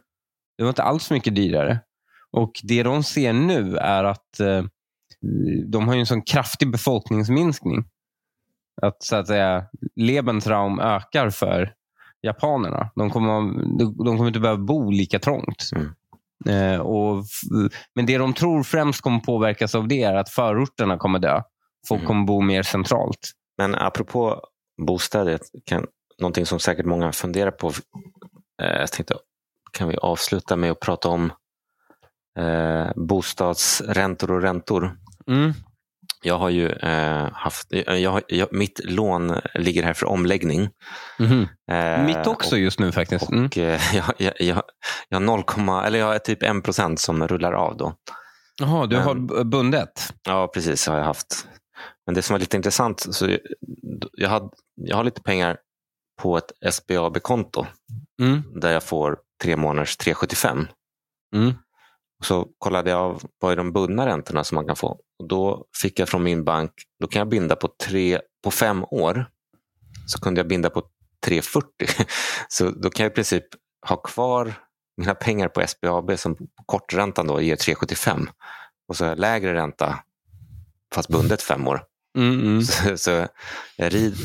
Det 0.57 0.63
var 0.63 0.69
inte 0.69 0.83
alls 0.83 1.11
mycket 1.11 1.35
dyrare. 1.35 1.81
Och 2.33 2.53
Det 2.63 2.83
de 2.83 3.03
ser 3.05 3.33
nu 3.33 3.77
är 3.77 4.05
att 4.05 4.41
eh, 4.41 4.65
de 5.67 5.89
har 5.89 5.97
en 5.97 6.07
sån 6.07 6.23
kraftig 6.23 6.71
befolkningsminskning. 6.71 7.85
Att 8.83 9.03
så 9.03 9.17
att 9.17 9.27
säga 9.27 9.65
Lebensraum 9.97 10.81
ökar 10.81 11.31
för 11.31 11.75
japanerna. 12.23 12.91
De 12.95 13.11
kommer, 13.11 13.33
de 14.05 14.17
kommer 14.17 14.27
inte 14.27 14.41
behöva 14.41 14.63
bo 14.63 14.91
lika 14.91 15.19
trångt. 15.19 15.71
Mm. 15.77 15.95
Eh, 16.47 16.81
och, 16.81 17.25
men 17.95 18.07
det 18.07 18.19
de 18.19 18.33
tror 18.35 18.63
främst 18.63 19.01
kommer 19.01 19.21
påverkas 19.21 19.75
av 19.75 19.89
det 19.89 20.03
är 20.03 20.15
att 20.15 20.29
förorterna 20.29 20.99
kommer 20.99 21.19
dö. 21.19 21.43
Folk 21.89 22.01
Mm. 22.01 22.07
kommer 22.07 22.27
bo 22.27 22.41
mer 22.41 22.63
centralt. 22.63 23.31
Men 23.59 23.75
apropå 23.75 24.43
bostäder, 24.87 25.41
kan, 25.65 25.87
någonting 26.19 26.47
som 26.47 26.59
säkert 26.61 26.87
många 26.87 27.13
funderar 27.13 27.51
på. 27.51 27.69
Eh, 28.63 28.81
jag 28.81 28.93
tänkte, 28.93 29.15
kan 29.73 29.89
vi 29.89 29.97
avsluta 29.97 30.57
med 30.57 30.71
att 30.71 30.81
prata 30.81 31.09
om 31.09 31.33
eh, 32.39 32.91
bostadsräntor 32.97 34.31
och 34.31 34.43
räntor? 34.43 34.97
Mm. 35.27 35.53
Jag 36.23 36.39
har 36.39 36.49
ju 36.51 36.69
eh, 36.71 37.29
haft, 37.33 37.67
jag, 37.73 38.11
har- 38.11 38.23
jag, 38.29 38.53
mitt 38.53 38.81
lån 38.85 39.35
ligger 39.55 39.83
här 39.83 39.95
för 39.95 40.07
omläggning. 40.07 40.69
Mhm. 41.19 41.47
Eh, 41.71 42.05
Mitt 42.07 42.27
också 42.27 42.55
och, 42.55 42.59
just 42.61 42.79
nu 42.79 42.93
faktiskt. 42.93 43.25
och, 43.25 43.33
Mm. 43.33 43.45
eh, 43.57 43.81
jag, 43.97 44.05
jag, 44.19 44.33
jag, 44.41 44.63
jag, 45.09 45.21
har 45.21 45.21
0, 45.21 45.85
eller 45.87 45.99
jag 45.99 46.07
har 46.07 46.19
typ 46.19 46.43
1 46.43 46.65
procent 46.65 47.01
som 47.01 47.29
rullar 47.29 47.53
av 47.53 47.77
då. 47.77 47.95
Jaha, 48.61 48.87
du 48.87 48.97
Men- 48.97 49.05
har 49.05 49.45
bundet? 49.45 50.13
Ja, 50.23 50.49
precis 50.55 50.87
har 50.87 50.97
jag 50.99 51.05
haft. 51.05 51.47
Men 52.07 52.15
det 52.15 52.23
som 52.23 52.35
var 52.35 52.39
lite 52.41 52.57
intressant, 52.57 53.15
så 53.15 53.29
jag, 53.31 53.39
jag, 54.13 54.29
hade, 54.29 54.49
jag 54.75 54.97
har 54.97 55.05
lite 55.05 55.23
pengar 55.23 55.57
på 56.23 56.37
ett 56.39 56.53
SBAB-konto 56.75 57.67
Mm. 58.23 58.43
där 58.61 58.73
jag 58.73 58.83
får 58.83 59.19
tre 59.43 59.57
månaders 59.57 59.97
375. 59.97 60.67
Och 62.19 62.25
så 62.25 62.49
kollade 62.59 62.91
jag 62.91 63.01
av 63.01 63.23
vad 63.41 63.53
är 63.53 63.57
de 63.57 63.73
bundna 63.73 64.07
räntorna 64.07 64.45
som 64.45 64.55
man 64.57 64.67
kan 64.67 64.77
få. 64.77 64.89
Och 65.19 65.29
då 65.29 65.65
fick 65.83 65.99
jag 65.99 66.09
från 66.09 66.23
min 66.23 66.45
bank, 66.45 66.73
då 67.01 67.07
kan 67.07 67.21
jag 67.21 67.29
binda 67.29 67.57
på, 67.57 67.69
tre, 67.87 68.21
på 68.45 68.51
fem 68.51 68.85
år. 68.85 69.27
Så 70.07 70.21
kunde 70.21 70.39
jag 70.39 70.49
binda 70.49 70.71
på 70.71 70.83
340. 71.25 71.69
Så 72.49 72.71
då 72.71 72.91
kan 72.91 73.05
jag 73.05 73.13
i 73.13 73.15
princip 73.15 73.45
ha 73.89 73.97
kvar 73.97 74.55
mina 74.97 75.15
pengar 75.15 75.49
på 75.49 75.67
SBAB 75.67 76.19
som 76.19 76.35
på 76.35 76.65
korträntan 76.67 77.27
då 77.27 77.41
ger 77.41 77.57
375. 77.57 78.31
Och 78.89 78.97
så 78.97 79.05
har 79.05 79.09
jag 79.09 79.19
lägre 79.19 79.55
ränta 79.55 79.99
fast 80.95 81.09
bundet 81.09 81.43
fem 81.43 81.69
år. 81.69 81.83
Mm, 82.19 82.41
mm. 82.41 82.63
Så, 82.63 82.97
så 82.97 83.27
rid, 83.77 84.17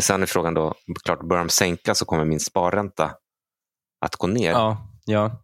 sen 0.00 0.22
är 0.22 0.26
frågan 0.26 0.54
då, 0.54 0.74
klart 1.04 1.28
börjar 1.28 1.44
de 1.44 1.50
sänka 1.50 1.94
så 1.94 2.04
kommer 2.04 2.24
min 2.24 2.40
sparränta 2.40 3.10
att 4.00 4.16
gå 4.16 4.26
ner. 4.26 4.50
Ja, 4.50 4.88
ja. 5.04 5.42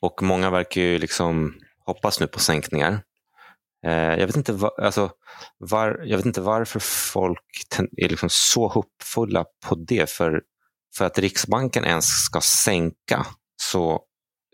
Och 0.00 0.22
många 0.22 0.50
verkar 0.50 0.80
ju 0.80 0.98
liksom 0.98 1.54
hoppas 1.86 2.20
nu 2.20 2.26
på 2.26 2.38
sänkningar. 2.38 3.02
Eh, 3.86 3.92
jag, 3.92 4.26
vet 4.26 4.36
inte 4.36 4.52
va, 4.52 4.70
alltså, 4.78 5.10
var, 5.58 6.02
jag 6.04 6.16
vet 6.16 6.26
inte 6.26 6.40
varför 6.40 6.80
folk 7.12 7.44
är 7.96 8.08
liksom 8.08 8.28
så 8.32 8.68
hoppfulla 8.68 9.44
på 9.66 9.74
det. 9.74 10.10
För, 10.10 10.42
för 10.96 11.04
att 11.04 11.18
Riksbanken 11.18 11.84
ens 11.84 12.06
ska 12.06 12.40
sänka 12.40 13.26
så 13.62 14.00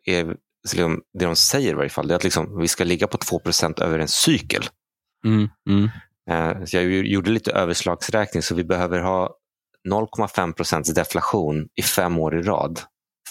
är 0.04 0.36
liksom, 0.72 1.02
det 1.18 1.24
de 1.24 1.36
säger 1.36 1.70
i 1.70 1.74
varje 1.74 1.90
fall 1.90 2.08
det 2.08 2.14
är 2.14 2.16
att 2.16 2.24
liksom, 2.24 2.58
vi 2.60 2.68
ska 2.68 2.84
ligga 2.84 3.06
på 3.06 3.18
2% 3.18 3.82
över 3.82 3.98
en 3.98 4.08
cykel. 4.08 4.62
Mm, 5.26 5.48
mm. 5.68 5.88
Eh, 6.30 6.62
jag 6.66 6.84
gjorde 6.84 7.30
lite 7.30 7.52
överslagsräkning 7.52 8.42
så 8.42 8.54
vi 8.54 8.64
behöver 8.64 9.00
ha 9.00 9.36
0,5 9.88 10.52
procents 10.52 10.94
deflation 10.94 11.68
i 11.74 11.82
fem 11.82 12.18
år 12.18 12.38
i 12.38 12.42
rad 12.42 12.80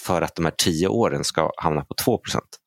för 0.04 0.22
att 0.22 0.34
de 0.34 0.44
här 0.44 0.54
tio 0.58 0.88
åren 0.88 1.24
ska 1.24 1.50
hamna 1.56 1.84
på 1.84 1.94
2 1.94 2.18
procent. 2.18 2.58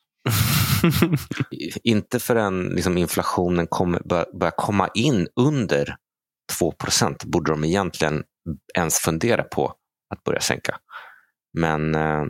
Inte 1.83 2.19
förrän 2.19 2.63
liksom 2.63 2.97
inflationen 2.97 3.67
kommer, 3.67 4.01
bör, 4.05 4.25
börjar 4.39 4.53
komma 4.57 4.89
in 4.93 5.27
under 5.35 5.95
2 6.59 6.71
procent 6.71 7.23
borde 7.23 7.51
de 7.51 7.63
egentligen 7.63 8.23
ens 8.75 8.97
fundera 8.99 9.43
på 9.43 9.73
att 10.15 10.23
börja 10.23 10.41
sänka. 10.41 10.77
Men, 11.59 11.95
eh, 11.95 12.23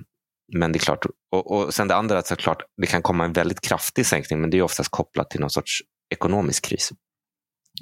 men 0.57 0.71
det 0.71 0.77
är 0.77 0.79
klart, 0.79 1.05
och, 1.31 1.51
och 1.51 1.73
sen 1.73 1.87
det 1.87 1.95
andra 1.95 2.15
är 2.15 2.19
att 2.19 2.27
såklart, 2.27 2.61
det 2.81 2.87
kan 2.87 3.01
komma 3.01 3.25
en 3.25 3.33
väldigt 3.33 3.61
kraftig 3.61 4.05
sänkning 4.05 4.41
men 4.41 4.49
det 4.49 4.57
är 4.57 4.61
oftast 4.61 4.89
kopplat 4.89 5.29
till 5.29 5.39
någon 5.39 5.49
sorts 5.49 5.81
ekonomisk 6.13 6.65
kris. 6.65 6.91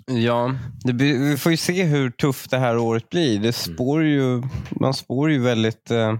Ja, 0.05 0.55
blir- 0.85 1.29
vi 1.29 1.37
får 1.37 1.51
ju 1.51 1.57
se 1.57 1.83
hur 1.83 2.11
tufft 2.11 2.51
det 2.51 2.57
här 2.57 2.77
året 2.77 3.09
blir. 3.09 3.31
Mm. 3.31 3.41
Det 3.41 3.53
spår 3.53 4.03
ju, 4.03 4.41
man 4.81 4.93
spår 4.93 5.31
ju 5.31 5.41
väldigt 5.41 5.91
eh, 5.91 6.13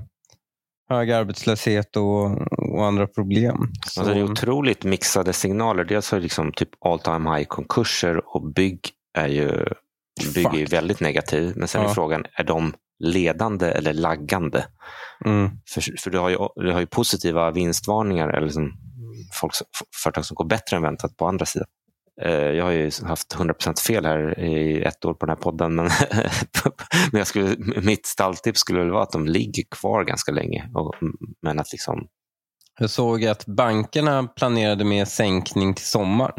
hög 0.89 1.11
arbetslöshet 1.11 1.95
och, 1.95 2.25
och 2.75 2.85
andra 2.85 3.07
problem. 3.07 3.57
Så, 3.87 3.99
Alltså 4.01 4.13
det 4.13 4.19
är 4.19 4.23
otroligt 4.31 4.83
mixade 4.83 5.33
signaler. 5.33 5.83
Dels 5.83 6.11
har 6.11 6.19
liksom 6.19 6.51
typ 6.51 6.69
all 6.85 6.99
time 6.99 7.35
high 7.37 7.47
konkurser 7.47 8.35
och 8.35 8.53
bygg 8.53 8.79
är 9.17 9.27
ju, 9.27 9.65
bygg 10.35 10.45
är 10.45 10.57
ju 10.57 10.65
väldigt 10.65 10.99
negativ. 10.99 11.53
Men 11.55 11.67
sen 11.67 11.81
är 11.81 11.85
Ja. 11.85 11.93
frågan, 11.93 12.25
är 12.33 12.43
de 12.43 12.73
ledande 12.99 13.65
eller 13.71 13.93
laggande? 13.93 14.65
mm, 15.25 15.49
För, 15.69 15.83
för 16.03 16.09
du, 16.09 16.17
har 16.17 16.29
ju, 16.29 16.37
du 16.55 16.71
har 16.71 16.79
ju 16.79 16.85
positiva 16.87 17.51
vinstvarningar 17.51 18.29
eller 18.29 18.45
liksom 18.45 18.71
folk, 19.41 19.53
företag 20.03 20.25
som 20.25 20.35
går 20.35 20.45
bättre 20.45 20.75
än 20.77 20.81
väntat 20.83 21.17
på 21.17 21.27
andra 21.27 21.45
sidan. 21.45 21.67
Eh, 22.21 22.31
Jag 22.31 22.63
har 22.63 22.71
ju 22.71 22.91
haft 23.03 23.35
100% 23.35 23.79
fel 23.79 24.05
här 24.05 24.39
i 24.39 24.83
ett 24.83 25.05
år 25.05 25.13
på 25.13 25.25
den 25.25 25.35
här 25.35 25.41
podden. 25.43 25.75
Men, 25.75 25.85
men 27.11 27.17
jag 27.19 27.27
skulle, 27.27 27.55
mitt 27.81 28.05
stalltips 28.05 28.59
skulle 28.59 28.79
väl 28.79 28.91
vara 28.91 29.03
att 29.03 29.11
de 29.11 29.25
ligger 29.25 29.63
kvar 29.71 30.03
ganska 30.03 30.31
länge. 30.31 30.69
Och, 30.73 30.95
men 31.41 31.59
att 31.59 31.71
liksom, 31.71 32.07
jag 32.79 32.89
såg 32.89 33.25
att 33.25 33.45
bankerna 33.45 34.27
planerade 34.27 34.85
med 34.85 35.07
sänkning 35.07 35.73
till 35.73 35.85
sommar. 35.85 36.33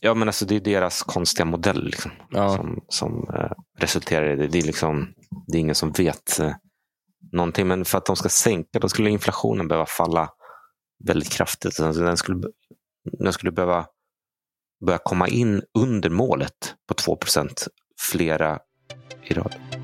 Ja, 0.00 0.14
men 0.14 0.28
alltså 0.28 0.44
det 0.46 0.56
är 0.56 0.60
deras 0.60 1.02
konstiga 1.02 1.44
modell 1.44 1.84
liksom, 1.84 2.10
Ja. 2.30 2.56
som, 2.56 2.84
som 2.88 3.30
eh, 3.34 3.50
resulterar 3.78 4.32
i 4.32 4.36
det. 4.36 4.46
Det 4.46 4.58
är, 4.58 4.62
liksom, 4.62 5.08
det 5.46 5.58
är 5.58 5.60
ingen 5.60 5.74
som 5.74 5.92
vet 5.92 6.38
eh, 6.40 6.52
någonting. 7.32 7.66
Men 7.68 7.84
för 7.84 7.98
att 7.98 8.06
de 8.06 8.16
ska 8.16 8.28
sänka, 8.28 8.78
då 8.78 8.88
skulle 8.88 9.10
inflationen 9.10 9.68
behöva 9.68 9.86
falla 9.86 10.30
väldigt 11.04 11.32
kraftigt. 11.32 11.80
Alltså 11.80 12.02
den, 12.02 12.16
skulle, 12.16 12.42
den 13.18 13.32
skulle 13.32 13.52
behöva 13.52 13.86
börja 14.86 14.98
komma 14.98 15.28
in 15.28 15.62
under 15.78 16.10
målet 16.10 16.74
på 16.88 16.94
2% 16.94 17.68
flera 18.00 18.58
i 19.24 19.34
rad. 19.34 19.81